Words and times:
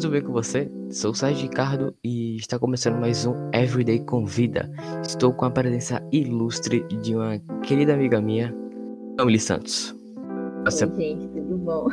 tudo 0.00 0.10
bem 0.10 0.20
com 0.20 0.30
você? 0.30 0.70
Sou 0.90 1.12
o 1.12 1.14
Sérgio 1.14 1.44
Ricardo 1.44 1.94
e 2.04 2.36
está 2.36 2.58
começando 2.58 3.00
mais 3.00 3.24
um 3.24 3.32
Everyday 3.50 3.98
com 4.00 4.26
Vida. 4.26 4.70
Estou 5.02 5.32
com 5.32 5.46
a 5.46 5.50
presença 5.50 6.06
ilustre 6.12 6.84
de 7.00 7.14
uma 7.14 7.38
querida 7.62 7.94
amiga 7.94 8.20
minha, 8.20 8.54
Camille 9.16 9.38
Santos. 9.38 9.96
Oi, 10.66 10.70
gente, 10.98 11.26
tudo 11.28 11.56
bom? 11.56 11.88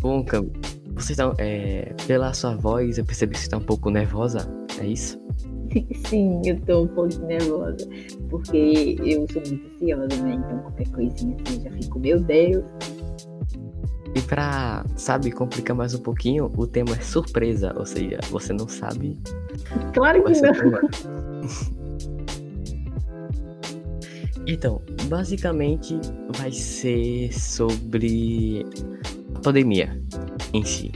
Bom, 0.00 0.24
Camille, 0.24 0.50
você 0.94 1.12
está, 1.12 1.30
é, 1.36 1.94
pela 2.06 2.32
sua 2.32 2.56
voz, 2.56 2.96
eu 2.96 3.04
percebi 3.04 3.34
que 3.34 3.40
você 3.40 3.44
está 3.44 3.58
um 3.58 3.62
pouco 3.62 3.90
nervosa, 3.90 4.50
é 4.80 4.86
isso? 4.86 5.20
Sim, 6.08 6.40
eu 6.46 6.54
estou 6.54 6.84
um 6.84 6.88
pouco 6.88 7.18
nervosa, 7.26 7.86
porque 8.30 8.96
eu 9.04 9.26
sou 9.30 9.42
muito 9.46 9.66
ansiosa, 9.74 10.22
né? 10.22 10.40
Então 10.42 10.58
qualquer 10.60 10.88
coisinha 10.88 11.36
assim, 11.46 11.58
eu 11.58 11.64
já 11.64 11.70
fico, 11.76 11.98
meu 11.98 12.18
Deus, 12.18 12.64
e 14.14 14.20
pra, 14.22 14.84
sabe, 14.96 15.30
complicar 15.30 15.76
mais 15.76 15.94
um 15.94 16.00
pouquinho, 16.00 16.50
o 16.56 16.66
tema 16.66 16.96
é 16.96 17.00
surpresa, 17.00 17.72
ou 17.76 17.86
seja, 17.86 18.18
você 18.30 18.52
não 18.52 18.68
sabe. 18.68 19.16
Claro 19.94 20.24
que 20.24 20.32
não. 20.40 20.52
então, 24.46 24.82
basicamente 25.04 25.98
vai 26.36 26.50
ser 26.50 27.32
sobre 27.32 28.66
a 29.36 29.38
pandemia 29.38 29.96
em 30.52 30.64
si, 30.64 30.90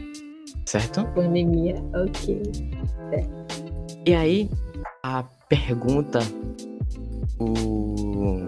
certo? 0.66 1.04
Pandemia, 1.14 1.76
ok. 1.94 2.42
Certo. 3.10 3.64
E 4.06 4.12
aí, 4.12 4.50
a 5.04 5.22
pergunta, 5.48 6.18
o 7.38 8.40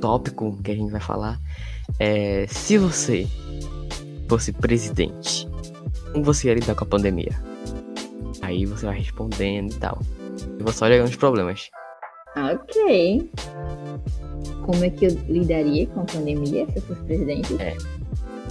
tópico 0.00 0.56
que 0.62 0.70
a 0.70 0.74
gente 0.74 0.90
vai 0.90 1.00
falar 1.00 1.38
é 1.98 2.46
se 2.48 2.78
você 2.78 3.26
fosse 4.28 4.52
presidente, 4.52 5.48
como 6.12 6.24
você 6.24 6.48
ia 6.48 6.54
lidar 6.54 6.74
com 6.74 6.84
a 6.84 6.86
pandemia? 6.86 7.32
Aí 8.42 8.64
você 8.64 8.86
vai 8.86 8.98
respondendo 8.98 9.72
e 9.72 9.76
tal. 9.76 10.00
E 10.58 10.62
vou 10.62 10.72
só 10.72 10.86
olhando 10.86 11.08
os 11.08 11.16
problemas. 11.16 11.70
Ok. 12.36 13.30
Como 14.64 14.84
é 14.84 14.90
que 14.90 15.06
eu 15.06 15.10
lidaria 15.28 15.86
com 15.88 16.00
a 16.00 16.04
pandemia 16.04 16.66
se 16.70 16.76
eu 16.76 16.82
fosse 16.82 17.02
presidente? 17.02 17.56
É. 17.60 17.76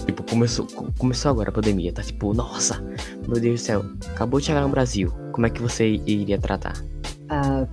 Tipo, 0.06 0.24
começou, 0.24 0.68
começou 0.98 1.32
agora 1.32 1.50
a 1.50 1.54
pandemia, 1.54 1.92
tá 1.92 2.02
tipo, 2.02 2.34
nossa, 2.34 2.84
meu 3.28 3.40
Deus 3.40 3.62
do 3.62 3.64
céu, 3.64 3.86
acabou 4.14 4.40
de 4.40 4.46
chegar 4.46 4.62
no 4.62 4.70
Brasil. 4.70 5.12
Como 5.32 5.46
é 5.46 5.50
que 5.50 5.62
você 5.62 6.02
iria 6.06 6.40
tratar? 6.40 6.78
Uh, 7.24 7.68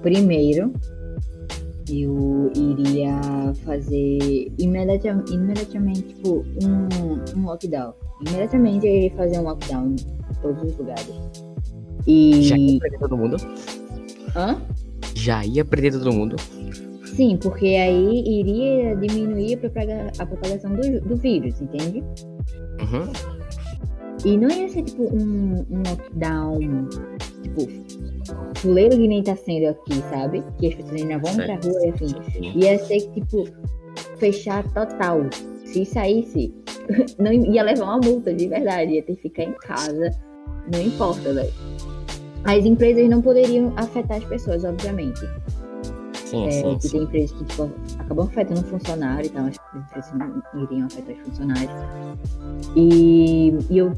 primeiro, 0.00 0.72
eu 1.88 2.50
iria 2.54 3.20
fazer 3.64 4.52
imediatamente, 4.58 5.34
imediatamente 5.34 6.02
tipo, 6.02 6.44
um, 6.62 7.38
um 7.38 7.46
lockdown. 7.46 7.92
Imediatamente 8.26 8.86
eu 8.86 8.94
iria 8.94 9.10
fazer 9.16 9.38
um 9.38 9.42
lockdown 9.42 9.96
em 9.96 10.40
todos 10.40 10.62
os 10.62 10.76
lugares. 10.76 11.10
E... 12.06 12.42
Já 12.42 12.56
ia 12.56 12.78
prender 12.78 13.00
todo 13.00 13.16
mundo? 13.16 13.36
Hã? 14.36 14.60
Já 15.14 15.44
ia 15.44 15.64
prender 15.64 15.92
todo 15.92 16.12
mundo? 16.12 16.36
Sim, 17.14 17.36
porque 17.36 17.66
aí 17.66 18.40
iria 18.40 18.96
diminuir 18.96 19.54
a, 19.54 19.58
propaga 19.58 20.12
a 20.18 20.26
propagação 20.26 20.74
do, 20.74 21.00
do 21.00 21.16
vírus, 21.16 21.60
entende? 21.60 22.02
Uhum. 22.80 23.12
E 24.24 24.36
não 24.36 24.48
ia 24.48 24.68
ser 24.68 24.82
tipo 24.84 25.04
um, 25.14 25.66
um 25.70 25.82
lockdown, 25.86 26.88
tipo, 27.42 27.68
fuleiro 28.56 28.96
que 28.96 29.08
nem 29.08 29.22
tá 29.22 29.36
sendo 29.36 29.68
aqui, 29.68 29.94
sabe? 30.10 30.42
Que 30.58 30.68
as 30.68 30.74
pessoas 30.74 31.02
ainda 31.02 31.18
vão 31.18 31.34
pra 31.34 31.54
rua, 31.56 31.86
enfim. 31.86 32.52
Ia 32.56 32.78
ser, 32.78 33.00
tipo, 33.12 33.44
fechar 34.18 34.64
total. 34.72 35.20
Se 35.64 35.84
saísse, 35.84 36.54
não 37.18 37.32
ia 37.32 37.62
levar 37.62 37.84
uma 37.84 37.98
multa 37.98 38.32
de 38.32 38.48
verdade, 38.48 38.92
ia 38.92 39.02
ter 39.02 39.16
que 39.16 39.22
ficar 39.22 39.44
em 39.44 39.52
casa. 39.54 40.10
Não 40.72 40.80
importa, 40.80 41.32
velho. 41.32 41.52
As 42.44 42.64
empresas 42.64 43.08
não 43.08 43.22
poderiam 43.22 43.72
afetar 43.76 44.18
as 44.18 44.24
pessoas, 44.24 44.64
obviamente. 44.64 45.20
Sim, 46.32 46.46
é, 46.46 46.50
sim, 46.50 46.80
sim. 46.80 46.88
Tem 46.88 47.02
empresas 47.02 47.32
que 47.32 47.44
tipo, 47.44 47.70
acabam 47.98 48.26
afetando 48.26 48.60
o 48.60 48.64
funcionário, 48.64 49.26
então 49.26 49.46
as 49.46 49.56
empresas 49.74 50.12
não 50.14 50.62
iriam 50.62 50.86
afetar 50.86 51.14
os 51.14 51.22
funcionários. 51.28 51.70
E, 52.74 53.52
e 53.70 53.78
eu, 53.78 53.92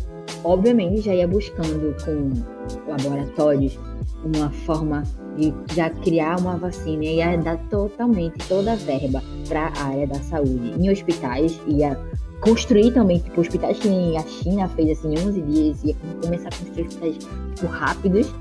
obviamente, 0.45 1.01
já 1.01 1.15
ia 1.15 1.27
buscando 1.27 1.97
com 2.05 2.91
laboratórios 2.91 3.79
uma 4.25 4.51
forma 4.51 5.03
de 5.37 5.53
já 5.75 5.91
criar 5.91 6.39
uma 6.39 6.57
vacina 6.57 7.05
e 7.05 7.17
ia 7.17 7.37
dar 7.37 7.59
totalmente 7.69 8.47
toda 8.49 8.73
a 8.73 8.77
verba 8.77 9.23
para 9.49 9.73
a 9.77 9.85
área 9.85 10.07
da 10.07 10.21
saúde. 10.21 10.73
Em 10.79 10.91
hospitais, 10.91 11.61
ia 11.67 11.99
construir 12.41 12.93
também, 12.93 13.19
tipo, 13.19 13.41
hospitais 13.41 13.79
que 13.79 14.17
a 14.17 14.23
China 14.23 14.69
fez 14.69 14.99
assim 14.99 15.15
em 15.15 15.19
11 15.19 15.43
dias, 15.43 15.85
ia 15.85 15.97
começar 16.23 16.49
a 16.49 16.57
construir 16.57 16.87
hospitais 16.87 17.19
tipo, 17.55 17.67
rápidos 17.67 18.33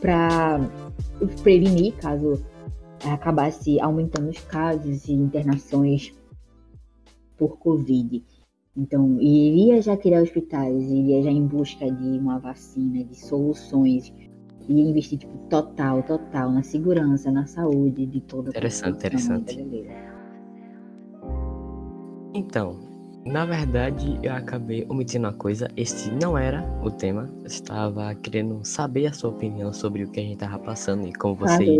para 0.00 0.60
prevenir 1.42 1.94
caso 1.94 2.42
acabasse 3.04 3.80
aumentando 3.80 4.30
os 4.30 4.38
casos 4.40 5.08
e 5.08 5.12
internações 5.12 6.12
por 7.36 7.58
Covid. 7.58 8.22
Então, 8.74 9.20
iria 9.20 9.82
já 9.82 9.96
criar 9.96 10.22
hospitais, 10.22 10.90
iria 10.90 11.22
já 11.22 11.30
em 11.30 11.46
busca 11.46 11.90
de 11.90 12.18
uma 12.18 12.38
vacina, 12.38 13.04
de 13.04 13.14
soluções 13.14 14.12
e 14.66 14.80
investir 14.80 15.18
tipo, 15.18 15.36
total, 15.50 16.02
total 16.02 16.50
na 16.50 16.62
segurança, 16.62 17.30
na 17.30 17.44
saúde 17.46 18.06
de 18.06 18.20
toda 18.22 18.48
a 18.48 18.50
Interessante, 18.50 18.96
interessante. 18.96 19.58
Então, 22.34 22.80
na 23.26 23.44
verdade, 23.44 24.18
eu 24.22 24.32
acabei 24.32 24.86
omitindo 24.88 25.28
uma 25.28 25.34
coisa. 25.34 25.68
Esse 25.76 26.10
não 26.10 26.38
era 26.38 26.64
o 26.82 26.90
tema. 26.90 27.30
Eu 27.40 27.46
estava 27.46 28.14
querendo 28.14 28.64
saber 28.64 29.06
a 29.06 29.12
sua 29.12 29.30
opinião 29.30 29.70
sobre 29.70 30.04
o 30.04 30.10
que 30.10 30.18
a 30.18 30.22
gente 30.22 30.34
estava 30.34 30.58
passando 30.58 31.06
e 31.06 31.12
como 31.12 31.34
você, 31.34 31.78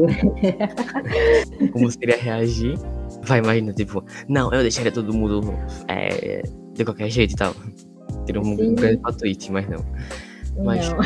como 1.73 1.91
você 1.91 1.99
iria 2.03 2.17
reagir. 2.19 2.79
Vai 3.23 3.39
imaginar, 3.39 3.73
tipo, 3.73 4.05
não, 4.29 4.53
eu 4.53 4.61
deixaria 4.61 4.93
todo 4.93 5.13
mundo 5.15 5.41
é, 5.89 6.43
de 6.75 6.85
qualquer 6.85 7.11
jeito 7.11 7.33
e 7.33 7.37
tal. 7.37 7.55
Ter 8.27 8.39
um 8.39 8.75
grande 8.75 8.99
pra 8.99 9.13
tweet, 9.13 9.51
mas 9.51 9.69
não. 9.69 9.85
Mas. 10.65 10.89
Não. 10.89 10.99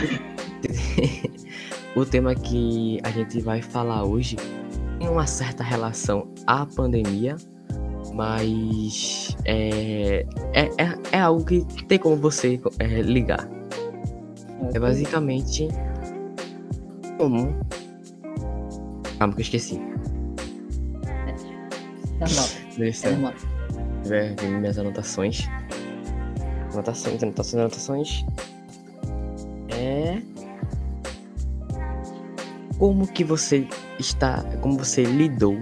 o 2.02 2.04
tema 2.04 2.34
que 2.34 3.00
a 3.02 3.10
gente 3.10 3.40
vai 3.40 3.62
falar 3.62 4.04
hoje 4.04 4.36
tem 4.98 5.08
uma 5.08 5.26
certa 5.26 5.62
relação 5.62 6.28
à 6.46 6.66
pandemia, 6.66 7.36
mas 8.14 9.36
é, 9.44 10.26
é, 10.52 10.64
é, 10.78 10.98
é 11.12 11.20
algo 11.20 11.44
que 11.44 11.64
tem 11.86 11.98
como 11.98 12.16
você 12.16 12.60
é, 12.78 13.02
ligar. 13.02 13.48
É 14.74 14.78
basicamente 14.78 15.68
comum. 17.18 17.54
Calma 19.18 19.34
que 19.34 19.40
eu 19.40 19.42
esqueci. 19.42 19.80
Normal. 22.18 22.48
Deixa 22.76 23.08
eu 23.08 23.55
ver 24.08 24.34
minhas 24.42 24.78
anotações. 24.78 25.46
Anotações, 26.72 27.22
anotações, 27.22 27.60
anotações. 27.60 28.26
É 29.68 30.20
como 32.78 33.06
que 33.06 33.24
você 33.24 33.66
está, 33.98 34.42
como 34.60 34.78
você 34.78 35.02
lidou, 35.02 35.56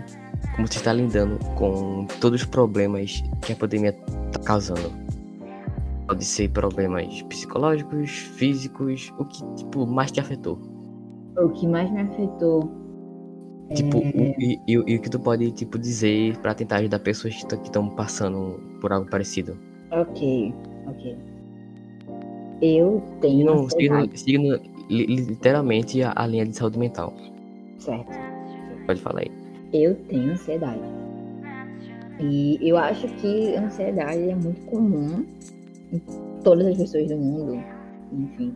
como 0.55 0.67
você 0.67 0.79
está 0.79 0.93
lidando 0.93 1.39
com 1.55 2.07
todos 2.21 2.43
os 2.43 2.47
problemas 2.47 3.23
que 3.43 3.53
a 3.53 3.57
pandemia 3.57 3.97
está 4.27 4.41
causando? 4.41 4.93
Pode 6.07 6.25
ser 6.25 6.51
problemas 6.51 7.23
psicológicos, 7.23 8.11
físicos, 8.11 9.13
o 9.19 9.25
que 9.25 9.45
tipo 9.55 9.87
mais 9.87 10.11
te 10.11 10.21
afetou? 10.21 10.59
O 11.37 11.49
que 11.51 11.67
mais 11.67 11.91
me 11.91 12.03
afetou 12.03 12.84
Tipo, 13.73 13.99
é... 13.99 14.01
o, 14.01 14.35
e, 14.41 14.61
e, 14.67 14.73
e, 14.73 14.97
o 14.97 15.01
que 15.01 15.09
tu 15.09 15.19
pode, 15.19 15.51
tipo, 15.53 15.79
dizer 15.79 16.37
para 16.39 16.55
tentar 16.55 16.77
ajudar 16.77 16.99
pessoas 16.99 17.35
que 17.43 17.55
estão 17.55 17.89
passando 17.89 18.61
por 18.81 18.93
algo 18.93 19.09
parecido? 19.09 19.57
Ok, 19.91 20.53
ok. 20.87 21.17
Eu 22.61 23.03
tenho. 23.21 23.47
Não, 23.47 23.69
seguindo, 23.69 24.17
seguindo 24.17 24.61
literalmente 24.91 26.03
a, 26.03 26.13
a, 26.15 26.27
linha 26.27 26.47
de 26.47 26.57
saúde 26.57 26.79
mental. 26.79 27.13
Certo. 27.79 28.13
Pode 28.87 29.01
falar 29.01 29.21
aí. 29.21 29.31
Eu 29.73 29.95
tenho 30.09 30.33
ansiedade. 30.33 30.81
E 32.21 32.59
eu 32.63 32.77
acho 32.77 33.09
que 33.17 33.57
ansiedade 33.57 34.31
é 34.31 34.35
muito 34.35 34.61
comum 34.67 35.25
em 35.93 36.01
todas 36.43 36.67
as 36.67 36.77
pessoas 36.77 37.09
do 37.09 37.17
mundo. 37.17 37.63
Enfim. 38.13 38.55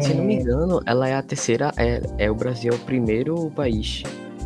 Se 0.00 0.14
não 0.14 0.24
me 0.24 0.36
é. 0.36 0.40
engano, 0.40 0.80
ela 0.84 1.08
é 1.08 1.14
a 1.14 1.22
terceira. 1.22 1.72
É, 1.76 2.00
é 2.18 2.30
o 2.30 2.34
Brasil 2.34 2.72
é 2.72 2.76
o 2.76 2.78
primeiro 2.80 3.50
país. 3.50 4.02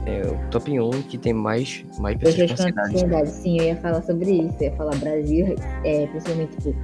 É 0.07 0.23
o 0.23 0.51
top 0.51 0.79
1 0.79 0.91
que 1.03 1.19
tem 1.19 1.33
mais, 1.33 1.85
mais 1.99 2.17
pessoas 2.17 2.53
com 2.53 2.83
ansiedade. 2.83 3.31
Sim, 3.31 3.59
eu 3.59 3.65
ia 3.67 3.77
falar 3.77 4.03
sobre 4.03 4.31
isso. 4.31 4.57
Eu 4.61 4.71
ia 4.71 4.77
falar 4.77 4.97
Brasil, 4.97 5.55
é, 5.85 6.07
principalmente 6.07 6.57
tipo, 6.57 6.75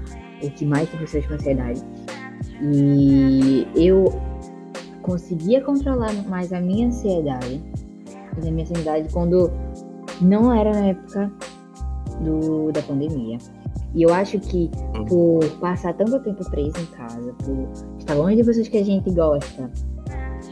o 0.43 0.51
que 0.51 0.65
mais 0.65 0.89
tem 0.91 1.01
pessoas 1.01 1.27
com 1.27 1.35
ansiedade. 1.35 1.83
E 2.61 3.67
eu 3.75 4.07
conseguia 5.03 5.61
controlar 5.63 6.13
mais 6.29 6.53
a 6.53 6.61
minha 6.61 6.89
ansiedade, 6.89 7.63
a 8.37 8.51
minha 8.51 8.65
ansiedade 8.65 9.09
quando 9.13 9.51
não 10.21 10.53
era 10.53 10.73
na 10.73 10.87
época 10.87 11.31
do, 12.21 12.73
da 12.73 12.83
pandemia. 12.83 13.39
E 13.95 14.03
eu 14.03 14.13
acho 14.13 14.39
que 14.39 14.71
por 15.09 15.45
passar 15.59 15.95
tanto 15.95 16.21
tempo 16.21 16.45
preso 16.51 16.79
em 16.79 16.87
casa, 16.87 17.33
por 17.45 17.96
estar 18.07 18.15
longe 18.15 18.37
de 18.37 18.45
pessoas 18.45 18.69
que 18.69 18.79
a 18.79 18.85
gente 18.85 19.11
gosta, 19.11 19.71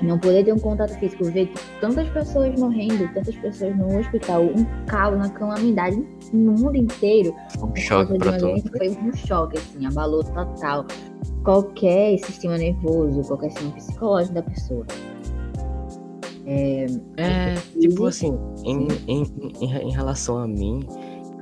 não 0.03 0.19
poder 0.19 0.45
ter 0.45 0.53
um 0.53 0.59
contato 0.59 0.99
físico, 0.99 1.25
ver 1.25 1.51
tantas 1.81 2.09
pessoas 2.09 2.59
morrendo, 2.59 3.09
tantas 3.15 3.35
pessoas 3.37 3.77
no 3.77 3.99
hospital, 3.99 4.43
um 4.45 4.65
caos, 4.87 5.15
uma 5.15 5.29
calamidade 5.31 6.05
no 6.33 6.53
mundo 6.53 6.77
inteiro. 6.77 7.35
Um 7.63 7.75
choque 7.77 8.19
pra 8.19 8.37
todo. 8.39 8.61
Foi 8.77 8.91
um 8.91 9.15
choque, 9.15 9.59
assim, 9.59 9.87
abalou 9.87 10.25
total 10.25 10.87
qualquer 11.45 12.19
sistema 12.19 12.59
nervoso, 12.59 13.23
qualquer 13.23 13.51
sistema 13.51 13.73
psicológico 13.73 14.35
da 14.35 14.43
pessoa. 14.43 14.87
É, 16.47 16.87
é 17.17 17.55
tipo 17.79 18.07
assim, 18.07 18.37
em, 18.65 18.89
em, 19.07 19.23
em, 19.61 19.89
em 19.89 19.93
relação 19.93 20.39
a 20.39 20.47
mim, 20.47 20.81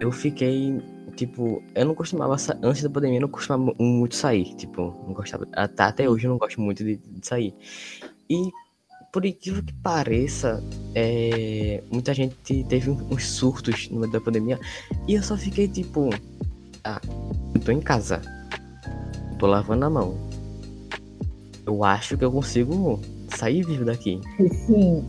eu 0.00 0.12
fiquei 0.12 0.80
tipo, 1.16 1.62
eu 1.74 1.84
não 1.84 1.94
costumava, 1.94 2.36
antes 2.62 2.82
da 2.82 2.90
pandemia, 2.90 3.18
eu 3.18 3.22
não 3.22 3.28
costumava 3.28 3.74
muito 3.78 4.14
sair, 4.14 4.54
tipo, 4.54 4.94
não 5.06 5.14
gostava, 5.14 5.46
até, 5.52 5.82
até 5.82 6.08
hoje 6.08 6.26
eu 6.26 6.30
não 6.30 6.38
gosto 6.38 6.60
muito 6.60 6.82
de, 6.82 6.96
de 6.96 7.26
sair. 7.26 7.54
E, 8.28 8.50
por 9.12 9.24
incrível 9.24 9.62
que 9.62 9.74
pareça, 9.74 10.62
é, 10.94 11.82
muita 11.90 12.14
gente 12.14 12.64
teve 12.64 12.90
uns 12.90 13.28
surtos 13.28 13.88
no 13.90 14.00
meio 14.00 14.12
da 14.12 14.20
pandemia, 14.20 14.58
e 15.06 15.14
eu 15.14 15.22
só 15.22 15.36
fiquei 15.36 15.68
tipo, 15.68 16.10
ah, 16.84 17.00
eu 17.54 17.60
tô 17.60 17.72
em 17.72 17.80
casa, 17.80 18.22
tô 19.38 19.46
lavando 19.46 19.84
a 19.84 19.90
mão, 19.90 20.16
eu 21.66 21.84
acho 21.84 22.16
que 22.16 22.24
eu 22.24 22.32
consigo 22.32 23.00
sair 23.28 23.64
vivo 23.64 23.84
daqui. 23.84 24.20
Sim. 24.66 25.04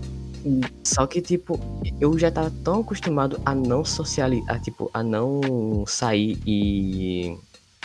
Só 0.84 1.08
que, 1.08 1.22
tipo, 1.22 1.60
eu 2.00 2.18
já 2.18 2.30
tava 2.30 2.52
tão 2.64 2.82
acostumado 2.82 3.40
a 3.46 3.56
não 3.56 3.86
socializar, 3.86 4.62
tipo, 4.62 4.90
a 4.94 5.02
não 5.02 5.86
sair 5.88 6.38
e 6.46 7.38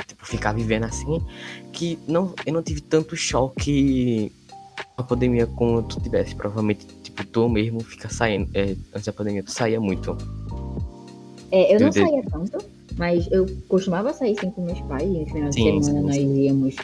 tipo, 0.06 0.26
ficar 0.26 0.52
vivendo 0.52 0.84
assim, 0.84 1.20
que 1.72 1.98
não, 2.06 2.34
eu 2.46 2.52
não 2.52 2.62
tive 2.62 2.80
tanto 2.80 3.16
choque 3.16 4.32
a 4.96 5.02
pandemia 5.02 5.46
como 5.46 5.82
tu 5.82 6.00
tivesse. 6.00 6.34
Provavelmente, 6.34 6.86
tipo, 7.02 7.24
tu 7.26 7.48
mesmo 7.48 7.80
fica 7.80 8.08
saindo. 8.08 8.50
É, 8.54 8.76
antes 8.92 9.04
da 9.04 9.12
pandemia, 9.12 9.42
tu 9.42 9.52
saía 9.52 9.80
muito. 9.80 10.16
É, 11.50 11.74
eu 11.74 11.80
não 11.80 11.92
saía 11.92 12.22
tanto, 12.30 12.58
mas 12.96 13.28
eu 13.30 13.46
costumava 13.68 14.12
sair 14.12 14.38
sim 14.38 14.50
com 14.50 14.64
meus 14.64 14.80
pais. 14.82 15.08
No 15.08 15.26
final 15.26 15.48
de 15.50 15.54
semana 15.54 16.12
sim, 16.12 16.26
nós 16.26 16.36
íamos 16.36 16.76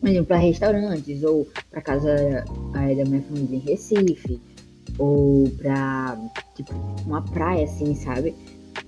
por 0.00 0.10
exemplo, 0.10 0.26
para 0.26 0.36
restaurantes 0.36 1.22
ou 1.24 1.48
para 1.70 1.80
casa 1.80 2.44
aí, 2.74 2.94
da 2.94 3.04
minha 3.04 3.22
família 3.22 3.56
em 3.56 3.60
Recife 3.60 4.40
ou 4.98 5.48
pra, 5.50 6.18
tipo, 6.54 6.72
uma 7.06 7.22
praia, 7.22 7.64
assim, 7.64 7.94
sabe? 7.94 8.34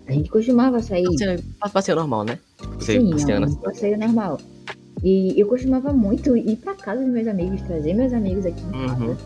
A 0.06 0.12
gente 0.12 0.30
costumava 0.30 0.80
sair. 0.82 1.04
Passeio, 1.04 1.42
passeio 1.72 1.96
normal, 1.96 2.24
né? 2.24 2.38
Passeio, 2.58 3.02
Sim, 3.02 3.10
passeio, 3.10 3.46
um 3.46 3.54
passeio 3.56 3.98
normal. 3.98 4.38
E 5.02 5.38
eu 5.38 5.46
costumava 5.46 5.92
muito 5.92 6.36
ir 6.36 6.56
pra 6.56 6.74
casa 6.74 7.02
dos 7.02 7.12
meus 7.12 7.26
amigos, 7.28 7.62
trazer 7.62 7.94
meus 7.94 8.12
amigos 8.12 8.44
aqui 8.46 8.60
em 8.60 8.88
casa. 8.88 9.04
Uhum. 9.04 9.16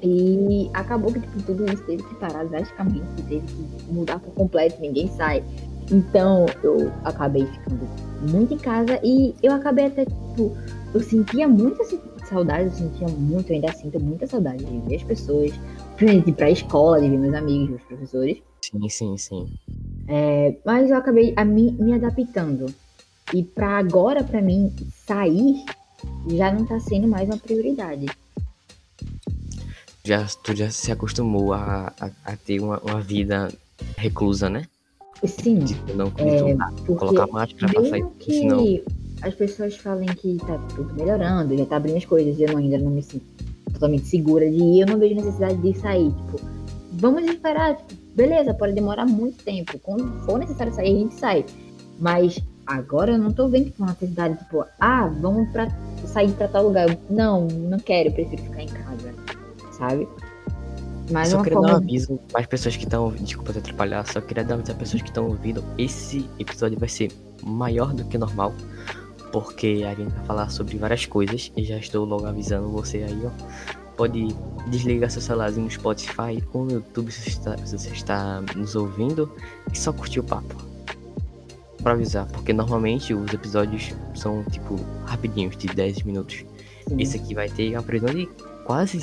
E 0.00 0.70
acabou 0.74 1.12
que 1.12 1.20
tipo, 1.20 1.42
tudo 1.42 1.64
isso 1.72 1.82
teve 1.84 2.02
que 2.02 2.14
parar 2.16 2.44
drasticamente, 2.44 3.04
teve 3.28 3.44
que 3.44 3.92
mudar 3.92 4.20
por 4.20 4.32
completo, 4.34 4.80
ninguém 4.80 5.08
sai. 5.08 5.42
Então 5.90 6.46
eu 6.62 6.92
acabei 7.04 7.46
ficando 7.46 7.88
muito 8.30 8.54
em 8.54 8.58
casa 8.58 9.00
e 9.02 9.34
eu 9.42 9.52
acabei 9.52 9.86
até, 9.86 10.04
tipo, 10.04 10.56
eu 10.94 11.00
sentia 11.00 11.48
muita 11.48 11.84
saudade, 12.28 12.64
eu 12.64 12.70
sentia 12.72 13.08
muito, 13.08 13.50
eu 13.50 13.56
ainda 13.56 13.72
sinto 13.72 14.00
muita 14.00 14.26
saudade 14.26 14.64
de 14.64 14.78
ver 14.88 14.96
as 14.96 15.02
pessoas, 15.02 15.52
de 15.96 16.06
ir 16.06 16.32
pra 16.32 16.50
escola, 16.50 17.00
de 17.00 17.08
ver 17.08 17.18
meus 17.18 17.34
amigos, 17.34 17.70
meus 17.70 17.82
professores. 17.82 18.38
Sim, 18.62 18.88
sim, 18.88 19.16
sim. 19.16 19.52
É, 20.08 20.56
mas 20.64 20.90
eu 20.90 20.96
acabei 20.96 21.32
a 21.36 21.44
me, 21.44 21.72
me 21.72 21.94
adaptando. 21.94 22.66
E 23.32 23.42
para 23.42 23.78
agora, 23.78 24.24
para 24.24 24.40
mim, 24.40 24.72
sair 25.06 25.64
já 26.30 26.52
não 26.52 26.64
tá 26.64 26.78
sendo 26.80 27.08
mais 27.08 27.28
uma 27.28 27.38
prioridade. 27.38 28.06
Já, 30.04 30.24
tu 30.42 30.54
já 30.54 30.70
se 30.70 30.90
acostumou 30.90 31.52
a, 31.52 31.92
a, 32.00 32.10
a 32.24 32.36
ter 32.36 32.60
uma, 32.60 32.78
uma 32.80 33.00
vida 33.00 33.48
reclusa, 33.96 34.48
né? 34.48 34.64
Sim. 35.24 35.58
De 35.58 35.74
não 35.94 36.06
é, 36.16 36.94
colocar 36.94 37.26
máscara 37.26 37.72
pra 37.72 37.84
sair. 37.84 38.06
Que... 38.18 38.32
Senão 38.32 38.64
as 39.22 39.34
pessoas 39.34 39.76
falem 39.76 40.08
que 40.08 40.36
tá 40.38 40.58
tudo 40.74 40.94
melhorando, 40.94 41.56
já 41.56 41.66
tá 41.66 41.76
abrindo 41.76 41.96
as 41.96 42.04
coisas, 42.04 42.38
e 42.38 42.42
eu 42.42 42.56
ainda 42.56 42.78
não 42.78 42.90
me 42.90 43.02
sinto 43.02 43.24
totalmente 43.72 44.06
segura 44.06 44.48
de 44.48 44.56
ir, 44.56 44.80
eu 44.80 44.86
não 44.86 44.98
vejo 44.98 45.14
necessidade 45.14 45.56
de 45.56 45.78
sair. 45.78 46.10
Tipo, 46.10 46.40
vamos 46.92 47.24
esperar, 47.24 47.76
tipo, 47.76 47.94
beleza, 48.14 48.54
pode 48.54 48.74
demorar 48.74 49.06
muito 49.06 49.42
tempo. 49.44 49.78
Quando 49.80 50.24
for 50.24 50.38
necessário 50.38 50.72
sair, 50.72 50.96
a 50.96 50.98
gente 50.98 51.14
sai. 51.14 51.44
Mas 51.98 52.40
agora 52.66 53.12
eu 53.12 53.18
não 53.18 53.32
tô 53.32 53.48
vendo 53.48 53.70
que 53.70 53.80
uma 53.80 53.88
necessidade, 53.88 54.38
tipo, 54.38 54.64
ah, 54.80 55.06
vamos 55.20 55.48
pra 55.50 55.68
sair 56.06 56.32
pra 56.32 56.48
tal 56.48 56.64
lugar. 56.64 56.86
não, 57.10 57.46
não 57.46 57.78
quero, 57.78 58.08
eu 58.08 58.12
prefiro 58.12 58.42
ficar 58.42 58.62
em 58.62 58.68
casa, 58.68 59.14
sabe? 59.72 60.08
Mas 61.10 61.28
só 61.28 61.42
queria 61.42 61.54
forma... 61.54 61.68
dar 61.68 61.74
um 61.74 61.76
aviso 61.78 62.20
para 62.30 62.40
as 62.42 62.46
pessoas 62.46 62.76
que 62.76 62.84
estão 62.84 63.04
ouvindo. 63.04 63.24
Desculpa 63.24 63.52
te 63.52 63.58
atrapalhar, 63.58 64.06
só 64.06 64.20
queria 64.20 64.44
dar 64.44 64.56
um 64.56 64.58
aviso 64.58 64.74
para 64.74 64.82
as 64.82 64.90
pessoas 64.90 65.02
que 65.02 65.08
estão 65.08 65.26
ouvindo. 65.26 65.64
Esse 65.78 66.28
episódio 66.38 66.78
vai 66.78 66.88
ser 66.88 67.10
maior 67.42 67.94
do 67.94 68.04
que 68.04 68.18
normal 68.18 68.52
porque 69.32 69.84
a 69.86 69.94
gente 69.94 70.12
vai 70.12 70.24
falar 70.24 70.50
sobre 70.50 70.76
várias 70.76 71.06
coisas 71.06 71.52
e 71.56 71.64
já 71.64 71.76
estou 71.76 72.04
logo 72.04 72.26
avisando 72.26 72.68
você 72.68 72.98
aí, 72.98 73.22
ó. 73.24 73.30
Pode 73.96 74.28
desligar 74.68 75.10
seu 75.10 75.20
celularzinho 75.20 75.64
no 75.64 75.70
Spotify 75.70 76.42
ou 76.52 76.64
no 76.64 76.72
YouTube 76.72 77.10
se 77.10 77.22
você 77.22 77.28
está, 77.30 77.56
se 77.58 77.78
você 77.78 77.90
está 77.90 78.40
nos 78.54 78.76
ouvindo 78.76 79.32
e 79.72 79.76
só 79.76 79.92
curtir 79.92 80.20
o 80.20 80.24
papo. 80.24 80.54
Pra 81.82 81.92
avisar, 81.92 82.26
porque 82.26 82.52
normalmente 82.52 83.14
os 83.14 83.32
episódios 83.32 83.92
são 84.14 84.44
tipo 84.44 84.76
rapidinhos, 85.04 85.56
de 85.56 85.66
10 85.68 86.02
minutos. 86.02 86.44
Sim. 86.88 87.00
Esse 87.00 87.16
aqui 87.16 87.34
vai 87.34 87.48
ter 87.48 87.72
uma 87.72 87.82
previsão 87.82 88.14
de 88.14 88.28
quase, 88.64 89.00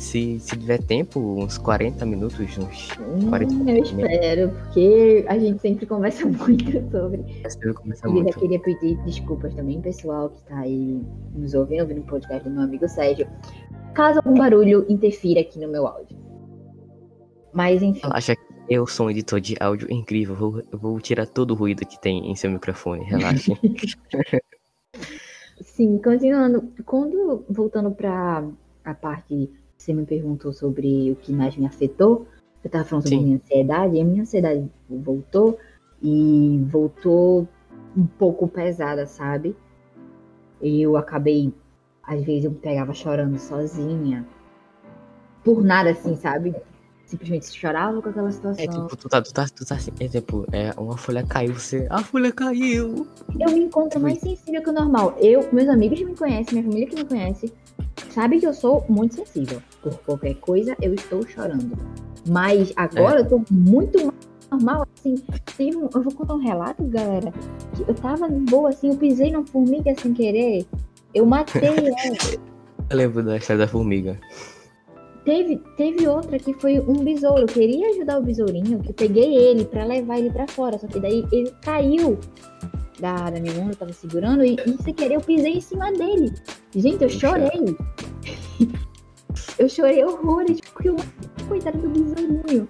se, 0.00 0.40
se 0.40 0.56
tiver 0.56 0.82
tempo, 0.82 1.20
uns 1.20 1.58
40 1.58 2.06
minutos, 2.06 2.56
uns 2.56 2.88
40 3.28 3.54
hum, 3.54 3.68
Eu 3.68 3.82
espero, 3.82 4.50
porque 4.50 5.26
a 5.28 5.38
gente 5.38 5.60
sempre 5.60 5.84
conversa 5.84 6.24
muito 6.26 6.72
sobre. 6.90 7.22
Eu 7.62 7.74
conversa 7.74 8.08
e 8.08 8.10
muito. 8.10 8.32
já 8.32 8.40
queria 8.40 8.58
pedir 8.60 8.96
desculpas 9.04 9.54
também, 9.54 9.78
pessoal, 9.82 10.30
que 10.30 10.42
tá 10.44 10.60
aí 10.60 11.02
nos 11.34 11.52
ouvindo, 11.52 11.82
ouvindo 11.82 12.00
o 12.00 12.04
podcast 12.04 12.48
do 12.48 12.54
meu 12.54 12.62
amigo 12.62 12.88
Sérgio. 12.88 13.28
Caso 13.94 14.20
algum 14.20 14.38
barulho 14.38 14.86
interfira 14.88 15.42
aqui 15.42 15.58
no 15.58 15.68
meu 15.68 15.86
áudio. 15.86 16.16
Mas 17.52 17.82
enfim. 17.82 18.00
Relaxa, 18.02 18.34
eu 18.70 18.86
sou 18.86 19.06
um 19.06 19.10
editor 19.10 19.38
de 19.38 19.54
áudio 19.60 19.92
incrível. 19.92 20.34
Vou, 20.34 20.62
eu 20.72 20.78
vou 20.78 20.98
tirar 20.98 21.26
todo 21.26 21.50
o 21.50 21.54
ruído 21.54 21.86
que 21.86 22.00
tem 22.00 22.30
em 22.30 22.34
seu 22.34 22.50
microfone. 22.50 23.04
Relaxa. 23.04 23.52
Sim, 25.60 25.98
continuando. 25.98 26.72
Quando, 26.86 27.44
voltando 27.50 27.90
para 27.90 28.48
a 28.82 28.94
parte 28.94 29.59
você 29.80 29.94
me 29.94 30.04
perguntou 30.04 30.52
sobre 30.52 31.10
o 31.10 31.16
que 31.16 31.32
mais 31.32 31.56
me 31.56 31.66
afetou, 31.66 32.26
eu 32.62 32.68
estava 32.68 32.84
falando 32.84 33.04
sobre 33.04 33.16
a 33.16 33.22
minha 33.22 33.36
ansiedade, 33.36 33.96
e 33.96 34.00
a 34.00 34.04
minha 34.04 34.22
ansiedade 34.22 34.70
voltou, 34.88 35.58
e 36.02 36.62
voltou 36.66 37.48
um 37.96 38.06
pouco 38.06 38.46
pesada, 38.46 39.06
sabe? 39.06 39.56
Eu 40.60 40.98
acabei, 40.98 41.52
às 42.02 42.22
vezes 42.22 42.44
eu 42.44 42.50
me 42.50 42.58
pegava 42.58 42.92
chorando 42.92 43.38
sozinha, 43.38 44.26
por 45.42 45.64
nada 45.64 45.90
assim, 45.90 46.14
sabe? 46.14 46.54
Simplesmente 47.10 47.52
chorava 47.52 48.00
com 48.00 48.08
aquela 48.08 48.30
situação. 48.30 48.64
É 48.64 48.68
tipo, 48.68 48.96
tu 48.96 49.08
tá, 49.08 49.20
tu 49.20 49.32
tá, 49.32 49.46
tu 49.48 49.66
tá 49.66 49.74
assim, 49.74 49.90
é 49.98 50.08
tipo, 50.08 50.46
é, 50.52 50.72
uma 50.78 50.96
folha 50.96 51.24
caiu, 51.26 51.54
você. 51.54 51.86
A 51.90 52.02
folha 52.02 52.32
caiu! 52.32 53.06
Eu 53.38 53.50
me 53.50 53.64
encontro 53.64 54.00
mais 54.00 54.20
sensível 54.20 54.62
que 54.62 54.70
o 54.70 54.72
normal. 54.72 55.16
Eu, 55.18 55.48
meus 55.52 55.68
amigos 55.68 55.98
que 55.98 56.04
me 56.04 56.16
conhecem, 56.16 56.54
minha 56.54 56.64
família 56.64 56.86
que 56.86 56.96
me 56.96 57.04
conhece, 57.04 57.52
sabe 58.10 58.38
que 58.38 58.46
eu 58.46 58.54
sou 58.54 58.84
muito 58.88 59.16
sensível. 59.16 59.60
Por 59.82 59.98
qualquer 59.98 60.34
coisa, 60.34 60.76
eu 60.80 60.94
estou 60.94 61.26
chorando. 61.26 61.76
Mas 62.28 62.72
agora 62.76 63.18
é. 63.18 63.22
eu 63.22 63.28
tô 63.28 63.42
muito 63.50 63.98
mais 63.98 64.30
normal, 64.50 64.86
assim. 64.96 65.14
Um, 65.58 65.88
eu 65.92 66.02
vou 66.02 66.14
contar 66.14 66.34
um 66.34 66.42
relato, 66.42 66.84
galera. 66.84 67.32
Eu 67.86 67.94
tava 67.94 68.28
boa, 68.28 68.68
assim, 68.68 68.90
eu 68.90 68.96
pisei 68.96 69.32
numa 69.32 69.46
formiga 69.46 69.94
sem 70.00 70.12
querer. 70.14 70.64
Eu 71.12 71.26
matei 71.26 71.62
ela. 71.64 71.78
eu 72.90 72.96
lembro 72.96 73.22
da 73.22 73.36
história 73.36 73.64
da 73.64 73.68
formiga. 73.68 74.18
Teve, 75.24 75.56
teve 75.76 76.08
outra 76.08 76.38
que 76.38 76.54
foi 76.54 76.80
um 76.80 77.04
besouro. 77.04 77.42
Eu 77.42 77.46
queria 77.46 77.90
ajudar 77.90 78.18
o 78.18 78.22
besourinho, 78.22 78.80
que 78.80 78.90
eu 78.90 78.94
peguei 78.94 79.34
ele 79.34 79.64
para 79.64 79.84
levar 79.84 80.18
ele 80.18 80.30
para 80.30 80.46
fora. 80.48 80.78
Só 80.78 80.86
que 80.86 80.98
daí 80.98 81.26
ele 81.30 81.52
caiu 81.62 82.18
da, 82.98 83.30
da 83.30 83.40
minha 83.40 83.54
mão, 83.54 83.68
eu 83.68 83.76
tava 83.76 83.92
segurando, 83.92 84.44
e, 84.44 84.54
e 84.54 84.82
sem 84.82 84.94
querer 84.94 85.14
eu 85.16 85.20
pisei 85.20 85.54
em 85.54 85.60
cima 85.60 85.92
dele. 85.92 86.32
Gente, 86.74 87.02
eu 87.02 87.08
chorei. 87.08 87.76
eu 89.58 89.68
chorei 89.68 90.04
horrores, 90.04 90.60
porque 90.60 90.88
eu 90.88 90.96
coitado 91.48 91.78
do 91.78 91.88
besourinho. 91.88 92.68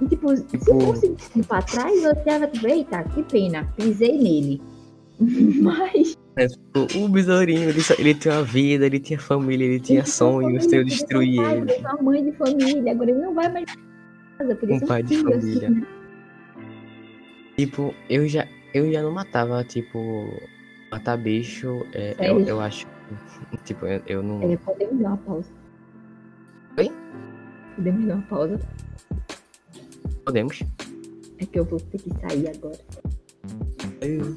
E, 0.00 0.06
tipo, 0.06 0.36
se 0.36 0.70
eu 0.70 0.80
fosse 0.80 1.14
pra 1.46 1.62
trás, 1.62 2.02
eu 2.02 2.16
tava, 2.24 2.50
eita, 2.68 3.04
que 3.04 3.22
pena, 3.24 3.72
pisei 3.76 4.18
nele. 4.18 4.62
Mas 5.60 6.16
é, 6.36 6.46
tipo, 6.46 6.86
o 6.98 7.08
besourinho, 7.08 7.68
ele, 7.68 7.80
ele 7.98 8.14
tinha 8.14 8.34
uma 8.34 8.44
vida, 8.44 8.86
ele 8.86 8.98
tinha 8.98 9.18
família, 9.18 9.64
ele 9.66 9.80
tinha 9.80 10.00
ele 10.00 10.08
sonhos, 10.08 10.72
eu 10.72 10.84
destruí 10.84 11.38
ele. 11.38 11.72
Ele 11.72 11.80
uma 11.80 12.02
mãe 12.02 12.24
de 12.24 12.32
família, 12.32 12.92
agora 12.92 13.10
ele 13.10 13.20
não 13.20 13.34
vai 13.34 13.52
mais 13.52 13.66
casa, 14.38 14.56
por 14.56 14.70
isso 14.70 14.84
um 14.84 14.88
pai 14.88 15.02
de 15.02 15.18
família. 15.18 15.68
Assim. 15.68 15.86
Tipo, 17.56 17.94
eu 18.08 18.26
já. 18.26 18.48
Eu 18.72 18.90
já 18.90 19.02
não 19.02 19.12
matava, 19.12 19.62
tipo, 19.64 19.98
matar 20.90 21.18
bicho, 21.18 21.86
é, 21.92 22.12
eu, 22.12 22.16
Sério? 22.16 22.48
eu 22.48 22.60
acho. 22.60 22.86
Tipo, 23.64 23.84
eu, 23.86 24.02
eu 24.06 24.22
não. 24.22 24.42
É, 24.50 24.56
podemos 24.56 25.02
dar 25.02 25.08
uma 25.08 25.16
pausa. 25.18 25.50
Oi? 26.78 26.90
Podemos 27.76 28.06
dar 28.06 28.14
uma 28.14 28.22
pausa? 28.22 28.60
Podemos. 30.24 30.62
É 31.38 31.44
que 31.44 31.58
eu 31.58 31.64
vou 31.66 31.78
ter 31.78 31.98
que 31.98 32.10
sair 32.20 32.48
agora. 32.48 32.78
Eu 34.00 34.36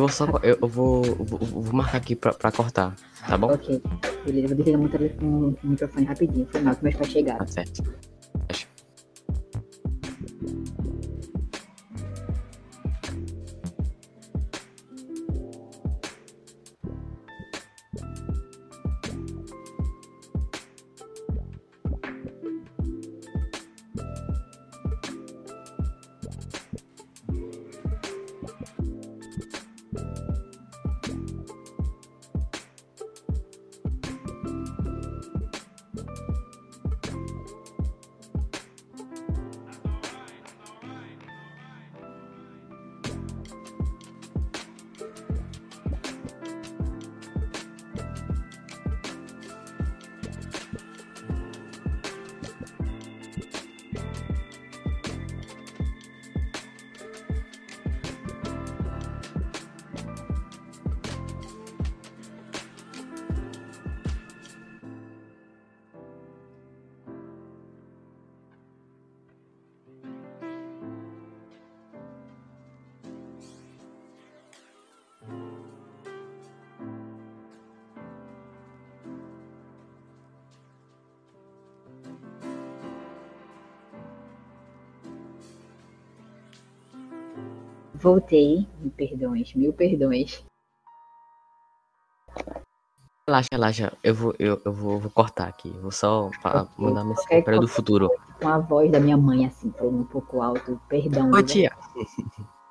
vou 0.00 0.08
só. 0.08 0.26
Eu, 0.42 0.58
eu 0.60 0.68
vou, 0.68 1.02
vou, 1.02 1.38
vou 1.38 1.72
marcar 1.72 1.98
aqui 1.98 2.16
pra, 2.16 2.32
pra 2.32 2.50
cortar, 2.50 2.94
tá 3.26 3.36
bom? 3.36 3.52
Ok. 3.52 3.80
Beleza, 4.24 4.54
vou 4.54 4.56
desligar 4.56 4.80
o 5.22 5.56
microfone 5.62 6.06
rapidinho. 6.06 6.46
Foi 6.50 6.60
mal 6.60 6.74
que 6.74 6.82
meus 6.82 6.96
pais 6.96 7.10
chegaram. 7.10 7.38
Tá 7.38 7.46
certo. 7.46 7.82
Voltei. 88.00 88.66
Mil 88.80 88.90
perdões, 88.90 89.54
mil 89.54 89.72
perdões. 89.72 90.44
Relaxa, 93.28 93.48
relaxa. 93.50 93.92
Eu 94.04 94.14
vou, 94.14 94.34
eu, 94.38 94.60
eu 94.64 94.72
vou, 94.72 95.00
vou 95.00 95.10
cortar 95.10 95.48
aqui. 95.48 95.70
Vou 95.82 95.90
só 95.90 96.30
mandar 96.78 97.02
uma 97.02 97.10
mensagem 97.10 97.42
para 97.42 97.58
do 97.58 97.66
futuro. 97.66 98.08
Com 98.40 98.48
a 98.48 98.58
voz 98.58 98.90
da 98.90 99.00
minha 99.00 99.16
mãe, 99.16 99.46
assim, 99.46 99.72
falando 99.76 100.00
um 100.00 100.04
pouco 100.04 100.40
alto. 100.40 100.80
Perdão. 100.88 101.30
Oi, 101.30 101.42
né? 101.42 101.42
tia. 101.42 101.72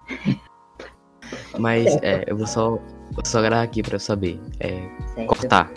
Mas 1.59 1.95
é, 2.03 2.23
eu 2.27 2.37
vou 2.37 2.45
só, 2.47 2.77
vou 3.11 3.25
só 3.25 3.41
gravar 3.41 3.63
aqui 3.63 3.81
pra 3.81 3.95
eu 3.95 3.99
saber. 3.99 4.39
É, 4.59 5.25
cortar. 5.25 5.71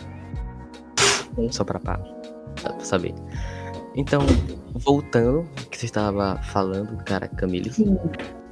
Só 1.50 1.64
pra 1.64 1.80
saber. 2.80 3.14
Então, 3.96 4.20
voltando, 4.74 5.40
o 5.40 5.70
que 5.70 5.78
você 5.78 5.86
estava 5.86 6.36
falando, 6.42 7.02
cara, 7.04 7.26
Camille. 7.28 7.72
Sim. 7.72 7.98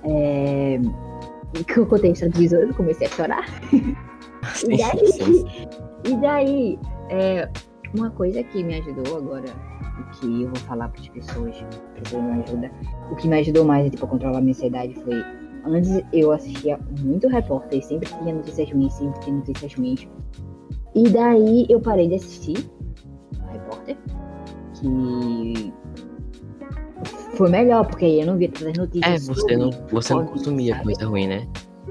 É... 0.06 0.78
Que 1.66 1.78
eu 1.78 1.86
contei 1.86 2.10
essa 2.10 2.28
visão, 2.28 2.60
eu 2.60 2.74
comecei 2.74 3.06
a 3.06 3.10
chorar. 3.10 3.44
Sim, 3.70 3.96
E 4.72 4.76
daí, 4.76 5.06
sim. 5.12 5.44
e 6.04 6.16
daí 6.18 6.78
é, 7.10 7.48
uma 7.94 8.10
coisa 8.10 8.42
que 8.42 8.62
me 8.62 8.74
ajudou 8.76 9.16
agora, 9.16 9.46
e 9.98 10.16
que 10.16 10.42
eu 10.42 10.48
vou 10.48 10.56
falar 10.60 10.88
para 10.88 11.00
as 11.00 11.08
pessoas 11.08 11.56
que 12.04 12.16
me 12.16 12.42
ajuda, 12.42 12.70
o 13.10 13.16
que 13.16 13.28
me 13.28 13.38
ajudou 13.40 13.64
mais 13.64 13.90
tipo, 13.90 14.04
a 14.04 14.08
controlar 14.08 14.38
a 14.38 14.40
minha 14.40 14.52
ansiedade 14.52 14.94
foi. 14.94 15.22
Antes 15.64 16.00
eu 16.12 16.30
assistia 16.30 16.78
muito 17.00 17.26
repórter, 17.26 17.82
sempre 17.82 18.08
tinha 18.08 18.34
notícias 18.34 18.70
ruins, 18.70 18.92
sempre 18.92 19.20
tinha 19.20 19.36
notícias 19.36 19.74
ruins. 19.74 20.08
E 20.94 21.08
daí 21.10 21.66
eu 21.68 21.80
parei 21.80 22.08
de 22.08 22.14
assistir 22.14 22.70
a 23.40 23.52
repórter, 23.52 23.96
que 24.74 25.72
foi 27.36 27.50
melhor, 27.50 27.86
porque 27.86 28.04
aí 28.04 28.20
eu 28.20 28.26
não 28.26 28.36
via 28.36 28.48
todas 28.50 28.68
as 28.68 28.78
notícias. 28.78 29.28
É, 29.28 29.34
você 29.34 29.56
não, 29.56 29.70
você 29.90 30.14
não 30.14 30.26
consumia 30.26 30.72
sabe? 30.74 30.84
coisa 30.84 31.06
ruim, 31.06 31.26
né? 31.28 31.46